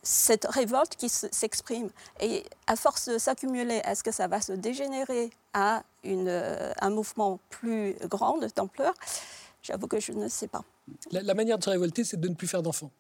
[0.04, 1.90] cette révolte qui s'exprime.
[2.20, 6.42] Et à force de s'accumuler, est-ce que ça va se dégénérer à une,
[6.82, 8.94] un mouvement plus grand d'ampleur?
[9.64, 10.64] J'avoue que je ne sais pas.
[11.12, 12.92] La, la manière de se révolter, c'est de ne plus faire d'enfants.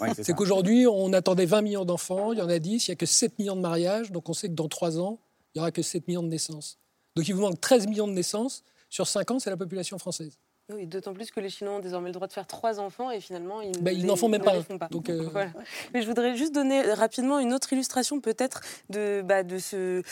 [0.00, 2.92] Ouais, c'est qu'aujourd'hui, on attendait 20 millions d'enfants, il y en a 10, il n'y
[2.92, 5.18] a que 7 millions de mariages, donc on sait que dans 3 ans,
[5.54, 6.78] il n'y aura que 7 millions de naissances.
[7.14, 10.38] Donc il vous manque 13 millions de naissances, sur 5 ans, c'est la population française.
[10.74, 13.20] Oui, d'autant plus que les Chinois ont désormais le droit de faire trois enfants et
[13.20, 14.62] finalement ils, les- n'en font même pas les un.
[14.64, 14.88] font pas.
[14.88, 15.52] Donc, euh, Voilà.
[15.94, 20.02] Mais je voudrais juste donner rapidement une autre illustration peut-être de, bah, de ce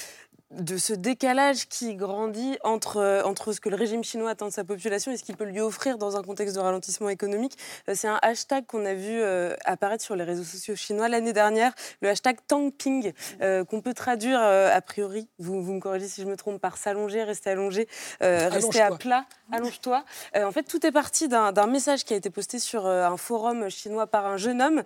[0.50, 4.52] de ce décalage qui grandit entre, euh, entre ce que le régime chinois attend de
[4.52, 7.56] sa population et ce qu'il peut lui offrir dans un contexte de ralentissement économique.
[7.88, 11.32] Euh, C'est un hashtag qu'on a vu euh, apparaître sur les réseaux sociaux chinois l'année
[11.32, 16.26] dernière, le hashtag Tangping, qu'on peut traduire a priori, vous, vous me corrigez si je
[16.26, 17.88] me trompe, par s'allonger, rester allongé,
[18.20, 20.04] rester à plat, allonge-toi.
[20.34, 24.06] En fait, tout est parti d'un message qui a été posté sur un forum chinois
[24.06, 24.82] par un jeune homme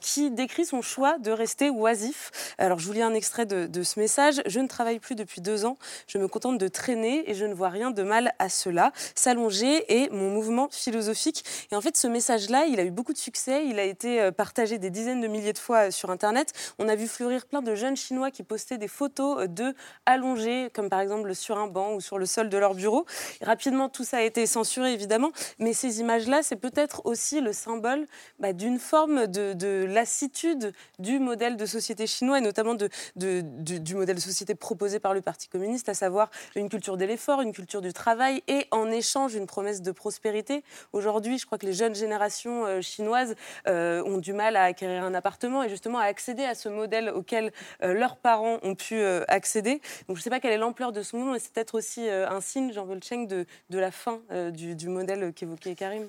[0.00, 2.54] qui décrit son choix de rester oisif.
[2.58, 4.42] Alors, je vous lis un extrait de, de ce message.
[4.46, 5.76] Je ne travaille plus depuis deux ans.
[6.06, 8.92] Je me contente de traîner et je ne vois rien de mal à cela.
[9.14, 11.44] S'allonger est mon mouvement philosophique.
[11.70, 13.66] Et en fait, ce message-là, il a eu beaucoup de succès.
[13.66, 16.52] Il a été euh, partagé des dizaines de milliers de fois euh, sur Internet.
[16.78, 19.74] On a vu fleurir plein de jeunes Chinois qui postaient des photos euh, d'eux
[20.06, 23.04] allongés, comme par exemple sur un banc ou sur le sol de leur bureau.
[23.42, 25.32] Rapidement, tout ça a été censuré, évidemment.
[25.58, 28.06] Mais ces images-là, c'est peut-être aussi le symbole
[28.38, 34.16] bah, d'une forme de, de lassitude du modèle de société chinois, et notamment du modèle
[34.16, 37.80] de société proposé par le Parti communiste, à savoir une culture de l'effort, une culture
[37.80, 40.64] du travail, et en échange une promesse de prospérité.
[40.92, 43.34] Aujourd'hui, je crois que les jeunes générations euh, chinoises
[43.66, 47.10] euh, ont du mal à acquérir un appartement et justement à accéder à ce modèle
[47.10, 49.80] auquel euh, leurs parents ont pu accéder.
[50.08, 52.08] Donc je ne sais pas quelle est l'ampleur de ce mouvement, mais c'est peut-être aussi
[52.08, 54.20] un signe, Jean Volcheng, de, de la fin
[54.52, 56.08] du, du modèle qu'évoquait Karim.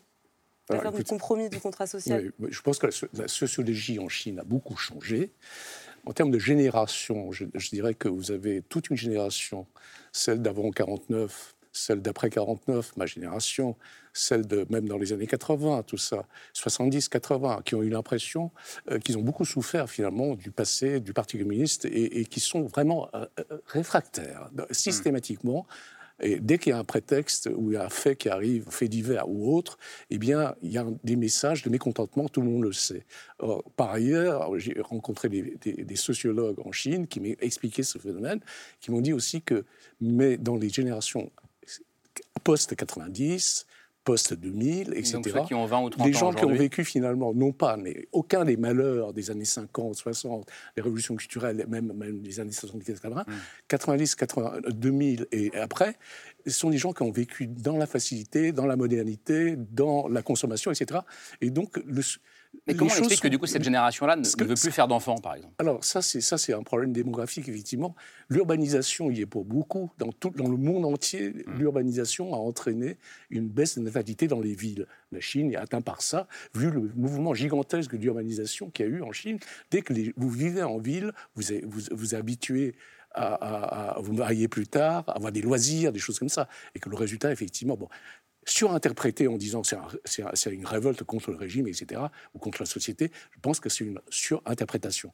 [0.69, 2.21] Alors, du écoute, compromis du contrat social.
[2.23, 5.33] Oui, oui, je pense que la sociologie en Chine a beaucoup changé.
[6.05, 9.65] En termes de génération, je, je dirais que vous avez toute une génération,
[10.11, 13.75] celle d'avant 49, celle d'après 49, ma génération,
[14.13, 18.51] celle de même dans les années 80, tout ça, 70, 80, qui ont eu l'impression
[18.91, 23.09] euh, qu'ils ont beaucoup souffert finalement du passé du Parti communiste et, qui sont vraiment
[23.15, 25.65] euh, euh, réfractaires systématiquement.
[26.21, 29.55] Et dès qu'il y a un prétexte ou un fait qui arrive, fait divers ou
[29.55, 29.77] autre,
[30.09, 33.05] eh bien, il y a des messages de mécontentement, tout le monde le sait.
[33.75, 38.39] par ailleurs, j'ai rencontré des, des, sociologues en Chine qui m'ont expliqué ce phénomène,
[38.79, 39.65] qui m'ont dit aussi que,
[40.01, 41.31] mais dans les générations
[42.43, 43.65] post-90,
[44.03, 45.13] post-2000, etc.
[45.13, 47.77] Donc ceux qui ont 20 ou 30 les gens qui ont vécu finalement, non pas,
[47.77, 52.51] mais aucun des malheurs des années 50, 60, les révolutions culturelles, même, même les années
[52.51, 53.25] 70, 80,
[53.67, 55.97] 90, 80, 2000 et après,
[56.45, 60.21] ce sont des gens qui ont vécu dans la facilité, dans la modernité, dans la
[60.21, 61.01] consommation, etc.
[61.41, 62.01] Et donc, le,
[62.67, 64.87] Mais comment on explique que sont- du coup cette génération-là ne, que- veut plus faire
[64.87, 65.53] d'enfants, par exemple?
[65.59, 67.95] Alors ça, c'est ça, c'est un problème démographique effectivement.
[68.29, 71.33] L'urbanisation y est pour beaucoup dans tout, dans le monde entier.
[71.57, 72.97] L'urbanisation a entraîné
[73.29, 74.87] une baisse de natalité dans les villes.
[75.11, 79.01] La Chine est atteinte par ça, vu le mouvement gigantesque d'urbanisation qu'il y a eu
[79.01, 79.39] en Chine.
[79.71, 82.75] Dès que les- vous vivez en ville, vous vous, vous habituez
[83.15, 86.47] à, à- à vous marier plus tard, à avoir des loisirs, des choses comme ça,
[86.73, 87.87] et que le résultat, effectivement, bon,
[88.45, 92.01] surinterprété en disant que c'est un- c'est un- c'est une révolte contre le régime, etc.,
[92.33, 95.11] ou contre la société, je pense que c'est une surinterprétation.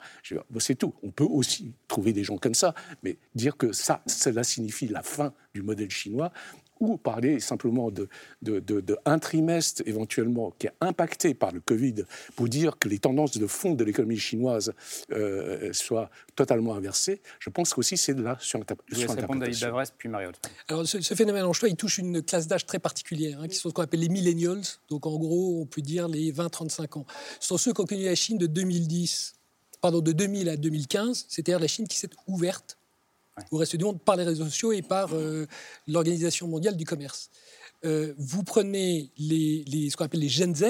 [0.60, 0.94] C'est tout.
[1.04, 2.74] On peut aussi trouver des gens comme ça,
[3.04, 6.32] mais dire que ça, cela signifie la fin du modèle chinois,
[6.80, 8.08] ou parler simplement de,
[8.42, 11.96] de, de- de un trimestre éventuellement qui est impacté par le Covid
[12.36, 14.74] pour dire que les tendances de fond de l'économie chinoise
[15.12, 18.44] euh, soient totalement inversées, je pense qu'aussi c'est de la David
[18.98, 19.68] surinterprétation.
[19.68, 20.40] Davresse, puis Marie-Haute.
[20.68, 23.56] Alors, ce, ce phénomène en choix, il touche une classe d'âge très particulière, hein, qui
[23.56, 24.62] sont ce qu'on appelle les millennials.
[24.90, 27.06] Donc, en gros, on peut dire les 20-35 ans.
[27.40, 29.36] Ce sont ceux qui ont connu la Chine de 2010,
[29.82, 32.78] pardon, de 2000 à 2015, c'est-à-dire la Chine qui s'est ouverte
[33.52, 35.46] au reste du monde par les réseaux sociaux et par euh,
[35.88, 37.30] l'Organisation mondiale du commerce.
[37.86, 40.66] Euh, vous prenez les, les- ce qu'on appelle les Gen Z,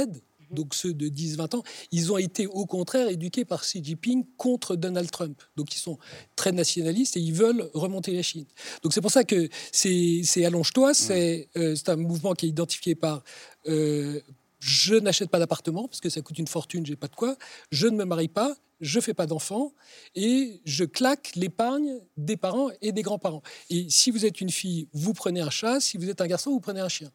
[0.52, 4.76] donc ceux de 10-20 ans, ils ont été au contraire éduqués par Xi Jinping contre
[4.76, 5.40] Donald Trump.
[5.56, 6.00] Donc ils sont
[6.36, 8.46] très nationalistes et ils veulent remonter la Chine.
[8.82, 13.24] Donc c'est pour ça que c'est Allonge-toi, c'est euh, un mouvement qui est identifié par
[13.68, 14.20] euh,
[14.60, 17.38] je n'achète pas d'appartement parce que ça coûte une fortune, j'ai pas de quoi,
[17.72, 19.74] je ne me marie pas, je fais pas d'enfants
[20.16, 23.42] et je claque l'épargne des parents et des grands-parents.
[23.70, 26.52] Et si vous êtes une fille, vous prenez un chat, si vous êtes un garçon,
[26.52, 27.12] vous prenez un chien.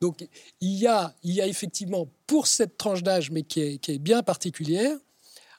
[0.00, 0.26] Donc
[0.60, 4.22] il y a, il y a effectivement pour cette tranche d'âge, mais qui est, bien
[4.22, 4.96] particulière,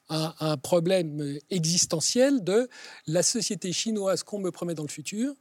[0.10, 2.68] un, problème existentiel de
[3.08, 5.34] la société chinoise qu'on me promet dans le futur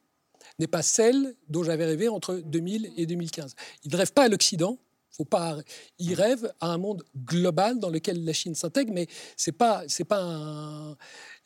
[0.61, 3.54] n'est pas celle dont j'avais rêvé entre 2000 et 2015.
[3.84, 4.78] Ils ne rêvent pas à l'Occident.
[5.12, 5.56] Faut pas,
[5.98, 9.06] ils rêvent à un monde global dans lequel la Chine s'intègre, mais
[9.36, 10.96] c'est pas, c'est pas un.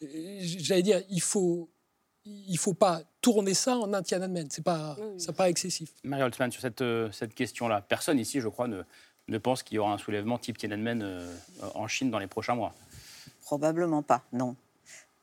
[0.00, 1.70] J'allais dire, il faut,
[2.24, 4.48] il faut pas tourner ça en un Tiananmen.
[4.50, 5.90] C'est pas, c'est pas excessif.
[6.04, 8.82] Marie Holtzmann, sur cette, euh, cette question-là, personne ici, je crois, ne,
[9.28, 11.34] ne pense qu'il y aura un soulèvement type Tiananmen euh,
[11.74, 12.74] en Chine dans les prochains mois.
[13.42, 14.56] Probablement pas, non.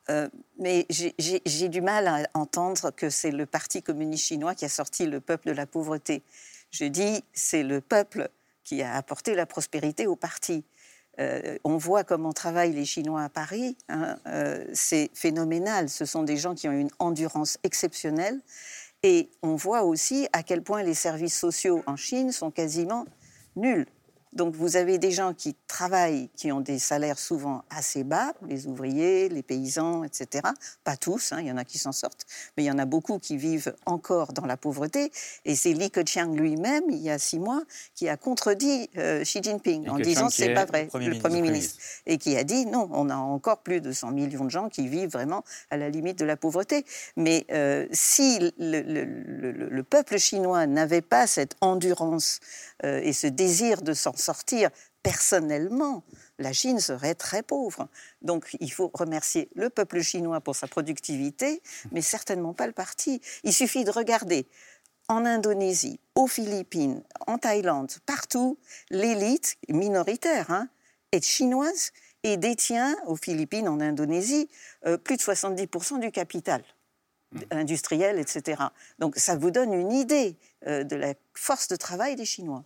[0.09, 0.27] Euh,
[0.57, 5.05] mais j'ai du mal à entendre que c'est le Parti communiste chinois qui a sorti
[5.05, 6.23] le peuple de la pauvreté.
[6.71, 8.29] Je dis, c'est le peuple
[8.63, 10.63] qui a apporté la prospérité au parti.
[11.19, 13.75] Euh, on voit comment travaillent les Chinois à Paris.
[13.89, 15.89] hein, euh, c'est phénoménal.
[15.89, 18.39] Ce sont des gens qui ont une endurance exceptionnelle.
[19.03, 23.05] Et on voit aussi à quel point les services sociaux en Chine sont quasiment
[23.55, 23.87] nuls.
[24.33, 28.65] Donc vous avez des gens qui travaillent, qui ont des salaires souvent assez bas, les
[28.67, 30.47] ouvriers, les paysans, etc.
[30.83, 32.25] Pas tous, hein, il y en a qui s'en sortent,
[32.55, 35.11] mais il y en a beaucoup qui vivent encore dans la pauvreté.
[35.45, 37.61] Et c'est Li Keqiang lui-même, il y a six mois,
[37.93, 41.05] qui a contredit euh, Xi Jinping Li en disant c'est est pas vrai, le Premier
[41.05, 41.21] le ministre.
[41.21, 44.45] Premier Premier ministre, et qui a dit non, on a encore plus de 100 millions
[44.45, 46.85] de gens qui vivent vraiment à la limite de la pauvreté.
[47.17, 52.39] Mais euh, si le, le- le- le- le peuple chinois n'avait pas cette endurance
[52.83, 54.69] et ce désir de s'en sortir
[55.03, 56.03] personnellement,
[56.39, 57.87] la Chine serait très pauvre.
[58.21, 61.61] Donc il faut remercier le peuple chinois pour sa productivité,
[61.91, 63.21] mais certainement pas le parti.
[63.43, 64.47] Il suffit de regarder
[65.07, 68.57] en Indonésie, aux Philippines, en Thaïlande, partout,
[68.89, 70.69] l'élite minoritaire hein,
[71.11, 71.91] est chinoise
[72.23, 74.47] et détient aux Philippines, en Indonésie,
[74.85, 76.63] euh, plus de 70% du capital
[77.49, 78.61] industriel, etc.
[78.99, 82.63] Donc ça vous donne une idée euh, de la force de travail des Chinois.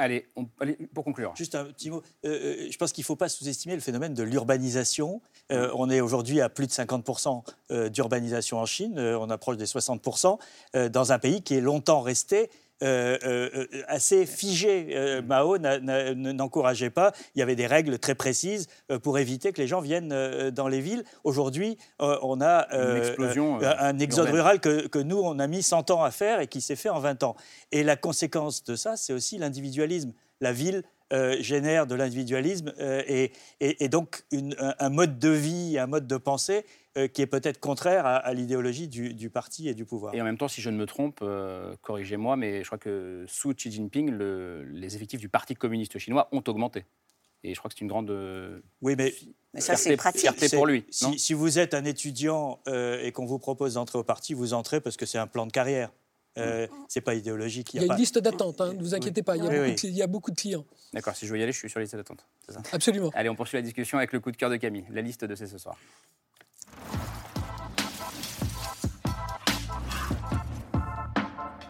[0.00, 1.32] Allez, on- allez, pour conclure.
[1.36, 2.02] Juste un petit mot.
[2.24, 5.20] Euh, euh, je pense qu'il ne faut pas sous-estimer le phénomène de l'urbanisation.
[5.50, 7.42] Euh, on est aujourd'hui à plus de 50%
[7.72, 8.96] euh, d'urbanisation en Chine.
[8.98, 10.38] On approche des 60%
[10.76, 12.48] euh, dans un pays qui est longtemps resté
[12.82, 14.88] euh, euh, assez figé.
[14.94, 17.12] Euh, Mao n'encourageait pas.
[17.34, 20.50] Il y avait des règles très précises euh, pour éviter que les gens viennent euh,
[20.50, 21.04] dans les villes.
[21.24, 25.46] Aujourd'hui, euh, on a Une explosion, euh, un exode rural que, que nous, on a
[25.46, 27.36] mis 100 ans à faire et qui s'est fait en 20 ans.
[27.72, 30.12] Et la conséquence de ça, c'est aussi l'individualisme.
[30.40, 35.30] La ville euh, génère de l'individualisme euh, et, et- et donc une- un, mode de
[35.30, 39.30] vie, un mode de pensée euh, qui est peut-être contraire à, à l'idéologie du, du
[39.30, 40.14] parti et du pouvoir.
[40.14, 43.24] Et en même temps, si je ne me trompe, euh, corrigez-moi, mais je crois que
[43.28, 46.84] sous Xi Jinping, le- les effectifs du Parti communiste chinois ont augmenté.
[47.44, 49.14] Et je crois que c'est une grande euh, Oui, mais,
[49.54, 50.22] Mais ça, c'est pratique.
[50.22, 53.74] fierté pour lui, non Si, si vous êtes un étudiant euh, et qu'on vous propose
[53.74, 55.92] d'entrer au parti, vous entrez parce que c'est un plan de carrière.
[56.36, 57.74] Euh, c'est pas idéologique.
[57.74, 59.50] Il y a une pas- liste d'attente, hein, ne vous inquiétez pas, il y, a
[59.50, 59.72] Oui, beaucoup oui.
[59.74, 60.64] de cli- il y a beaucoup de clients.
[60.92, 62.24] D'accord, si je veux y aller, je suis sur la liste d'attente.
[62.72, 63.10] Absolument.
[63.14, 65.34] Allez, on poursuit la discussion avec le coup de cœur de Camille, la liste de
[65.34, 65.76] C'est ce soir.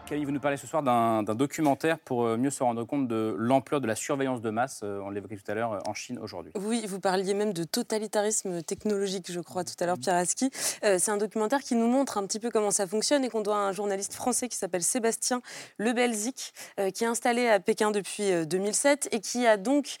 [0.09, 3.35] Camille, vous nous parlez ce soir d'un documentaire pour euh, mieux se rendre compte de
[3.37, 6.17] l'ampleur de la surveillance de masse, euh, on l'évoquait tout à l'heure, euh, en Chine
[6.17, 6.51] aujourd'hui.
[6.59, 10.49] Oui, vous parliez même de totalitarisme technologique, je crois, tout à l'heure, Pierre Aski.
[10.81, 13.57] C'est un documentaire qui nous montre un petit peu comment ça fonctionne et qu'on doit
[13.57, 15.43] à un journaliste français qui s'appelle Sébastien
[15.77, 19.97] Lebelzik, euh, qui est installé à Pékin depuis euh, 2007 et qui a donc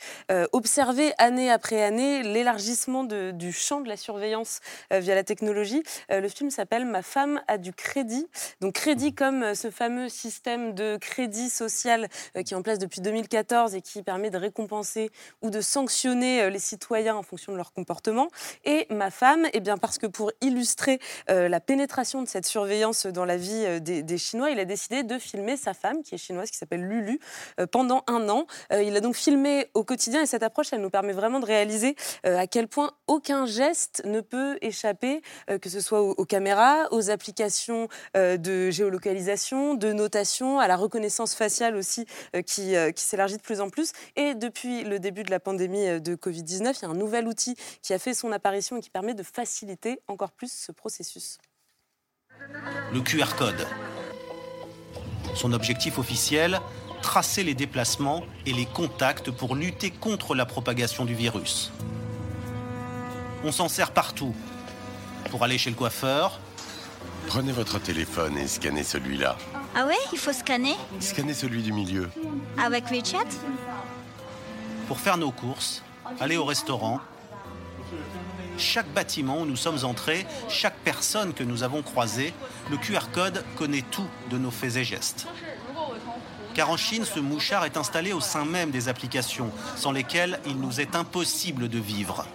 [0.53, 4.59] observé année après année l'élargissement du champ de la surveillance
[4.91, 5.83] via la technologie.
[6.09, 8.27] Le film s'appelle Ma femme a du crédit.
[8.61, 13.01] Donc crédit comme ce fameux système de crédit social euh, qui est en place depuis
[13.01, 17.57] 2014 et qui permet de récompenser ou de sanctionner euh, les citoyens en fonction de
[17.57, 18.29] leur comportement.
[18.65, 23.05] Et ma femme, eh bien parce que pour illustrer euh, la pénétration de cette surveillance
[23.05, 26.51] dans la vie des, Chinois, il a décidé de filmer sa femme, qui est chinoise,
[26.51, 27.19] qui s'appelle Lulu,
[27.71, 28.45] pendant un an.
[28.71, 31.95] Il a donc filmé au quotidien et cette approche, elle nous permet vraiment de réaliser
[32.23, 35.21] à quel point aucun geste ne peut échapper,
[35.61, 41.35] que ce soit aux, aux caméras, aux applications de géolocalisation, de notation, à la reconnaissance
[41.35, 43.91] faciale aussi euh, qui, euh, qui s'élargit de plus en plus.
[44.15, 47.27] Et depuis le début de la pandémie euh, de Covid-19, il y a un nouvel
[47.27, 51.37] outil qui a fait son apparition et qui permet de faciliter encore plus ce processus.
[52.93, 53.67] le QR code.
[55.35, 56.59] Son objectif officiel,
[57.01, 61.71] tracer les déplacements et les contacts pour lutter contre la propagation du virus.
[63.43, 64.35] On s'en sert partout.
[65.29, 66.39] Pour aller chez le coiffeur,
[67.27, 69.37] Prenez votre téléphone et scannez celui-là.
[69.75, 72.09] Ah ouais, il faut scanner Scannez celui du milieu.
[72.57, 73.25] avec WeChat
[74.87, 75.83] pour faire nos courses,
[76.19, 76.99] aller au restaurant.
[78.57, 82.33] Chaque bâtiment où nous sommes entrés, chaque personne que nous avons croisée,
[82.71, 85.27] le QR code connaît tout de nos faits et gestes.
[86.55, 90.59] Car en Chine, ce mouchard est installé au sein même des applications, sans lesquelles il
[90.59, 92.25] nous est impossible de vivre.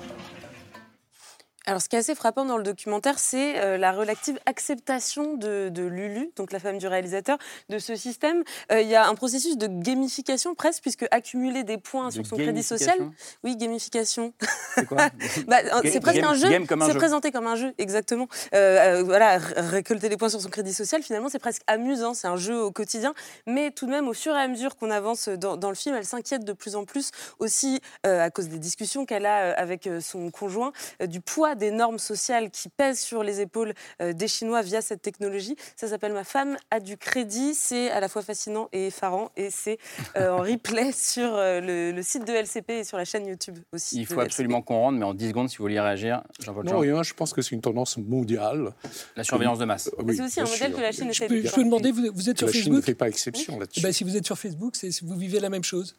[1.66, 5.70] Alors, ce qui est assez frappant dans le documentaire, c'est euh, la relative acceptation de,
[5.70, 7.38] de Lulu, donc la femme du réalisateur,
[7.70, 8.42] de ce système.
[8.70, 12.26] Euh, il y a un processus de gamification presque, puisque accumuler des points De sur
[12.26, 12.98] son crédit social.
[13.44, 14.34] Oui, gamification.
[14.74, 15.08] C'est quoi?
[15.48, 16.48] Bah, c'est presque game- un jeu.
[16.86, 18.28] C'est présenté comme un jeu, exactement.
[18.54, 22.12] Euh, voilà, récolter des points sur son crédit social, finalement, c'est presque amusant.
[22.14, 23.14] C'est un jeu au quotidien.
[23.46, 25.94] Mais tout de même, au fur et à mesure qu'on avance dans, dans le film,
[25.94, 30.30] elle s'inquiète de plus en plus aussi à cause des discussions qu'elle a avec son
[30.30, 30.72] conjoint,
[31.06, 35.02] du poids des normes sociales qui pèsent sur les épaules euh, des Chinois via cette
[35.02, 35.56] technologie.
[35.76, 37.54] Ça s'appelle Ma femme a du crédit.
[37.54, 39.30] C'est à la fois fascinant et effarant.
[39.36, 39.78] Et c'est
[40.16, 43.58] euh, en replay sur euh, le, le site de LCP et sur la chaîne YouTube
[43.72, 43.98] aussi.
[43.98, 46.78] Il faut absolument qu'on rentre, mais en 10 secondes, si vous vouliez réagir, Jean-Paul Non,
[46.78, 48.72] rien, je pense que c'est une tendance mondiale.
[49.16, 49.88] La surveillance de masse.
[49.98, 50.76] Euh, oui, C'est aussi un modèle sûr.
[50.76, 52.64] que la Chine essaie de Je peux demander, vous, vous êtes sur La Chine ne
[52.66, 53.80] Facebook fait pas exception là-dessus.
[53.80, 55.96] Ben, Si vous êtes sur Facebook, vous vivez la même chose.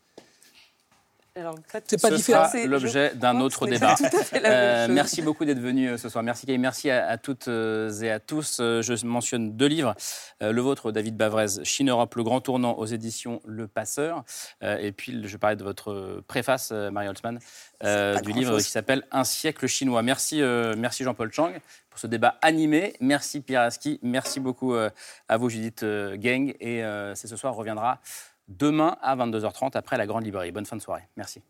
[1.37, 1.55] Alors,
[1.85, 2.47] C'est pas Ce différent.
[2.47, 3.95] sera l'objet d'un autre débat.
[4.45, 6.23] Euh, merci beaucoup d'être venu euh, ce soir.
[6.23, 6.59] Merci Camille.
[6.61, 8.57] Merci à, à toutes euh, et à tous.
[8.59, 9.95] Je mentionne deux livres.
[10.41, 14.23] Euh, le vôtre, David Bavrez, Chine Europe, le grand tournant aux éditions Le Passeur.
[14.63, 17.39] Euh, et puis, je parlais de votre préface, Marie Holtzmann,
[17.83, 20.01] euh, du livre qui s'appelle Un siècle chinois.
[20.03, 21.51] Merci, euh, merci Jean-Paul Chang
[21.89, 22.93] pour ce débat animé.
[23.01, 23.99] Merci Pierre Aski.
[24.01, 24.89] Merci beaucoup euh,
[25.27, 26.53] à vous, Judith euh, Geng.
[26.61, 27.99] Et euh, c'est ce soir, reviendra
[28.47, 30.51] demain à 22h30 après la grande librairie.
[30.51, 31.07] Bonne fin de soirée.
[31.15, 31.41] Merci.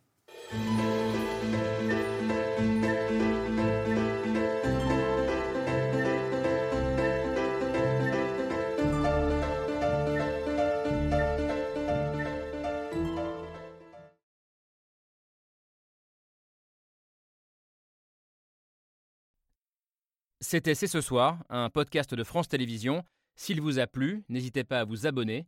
[20.48, 23.04] C'était C'est ce soir, un podcast de France Télévisions.
[23.36, 25.48] S'il vous a plu, n'hésitez pas à vous abonner.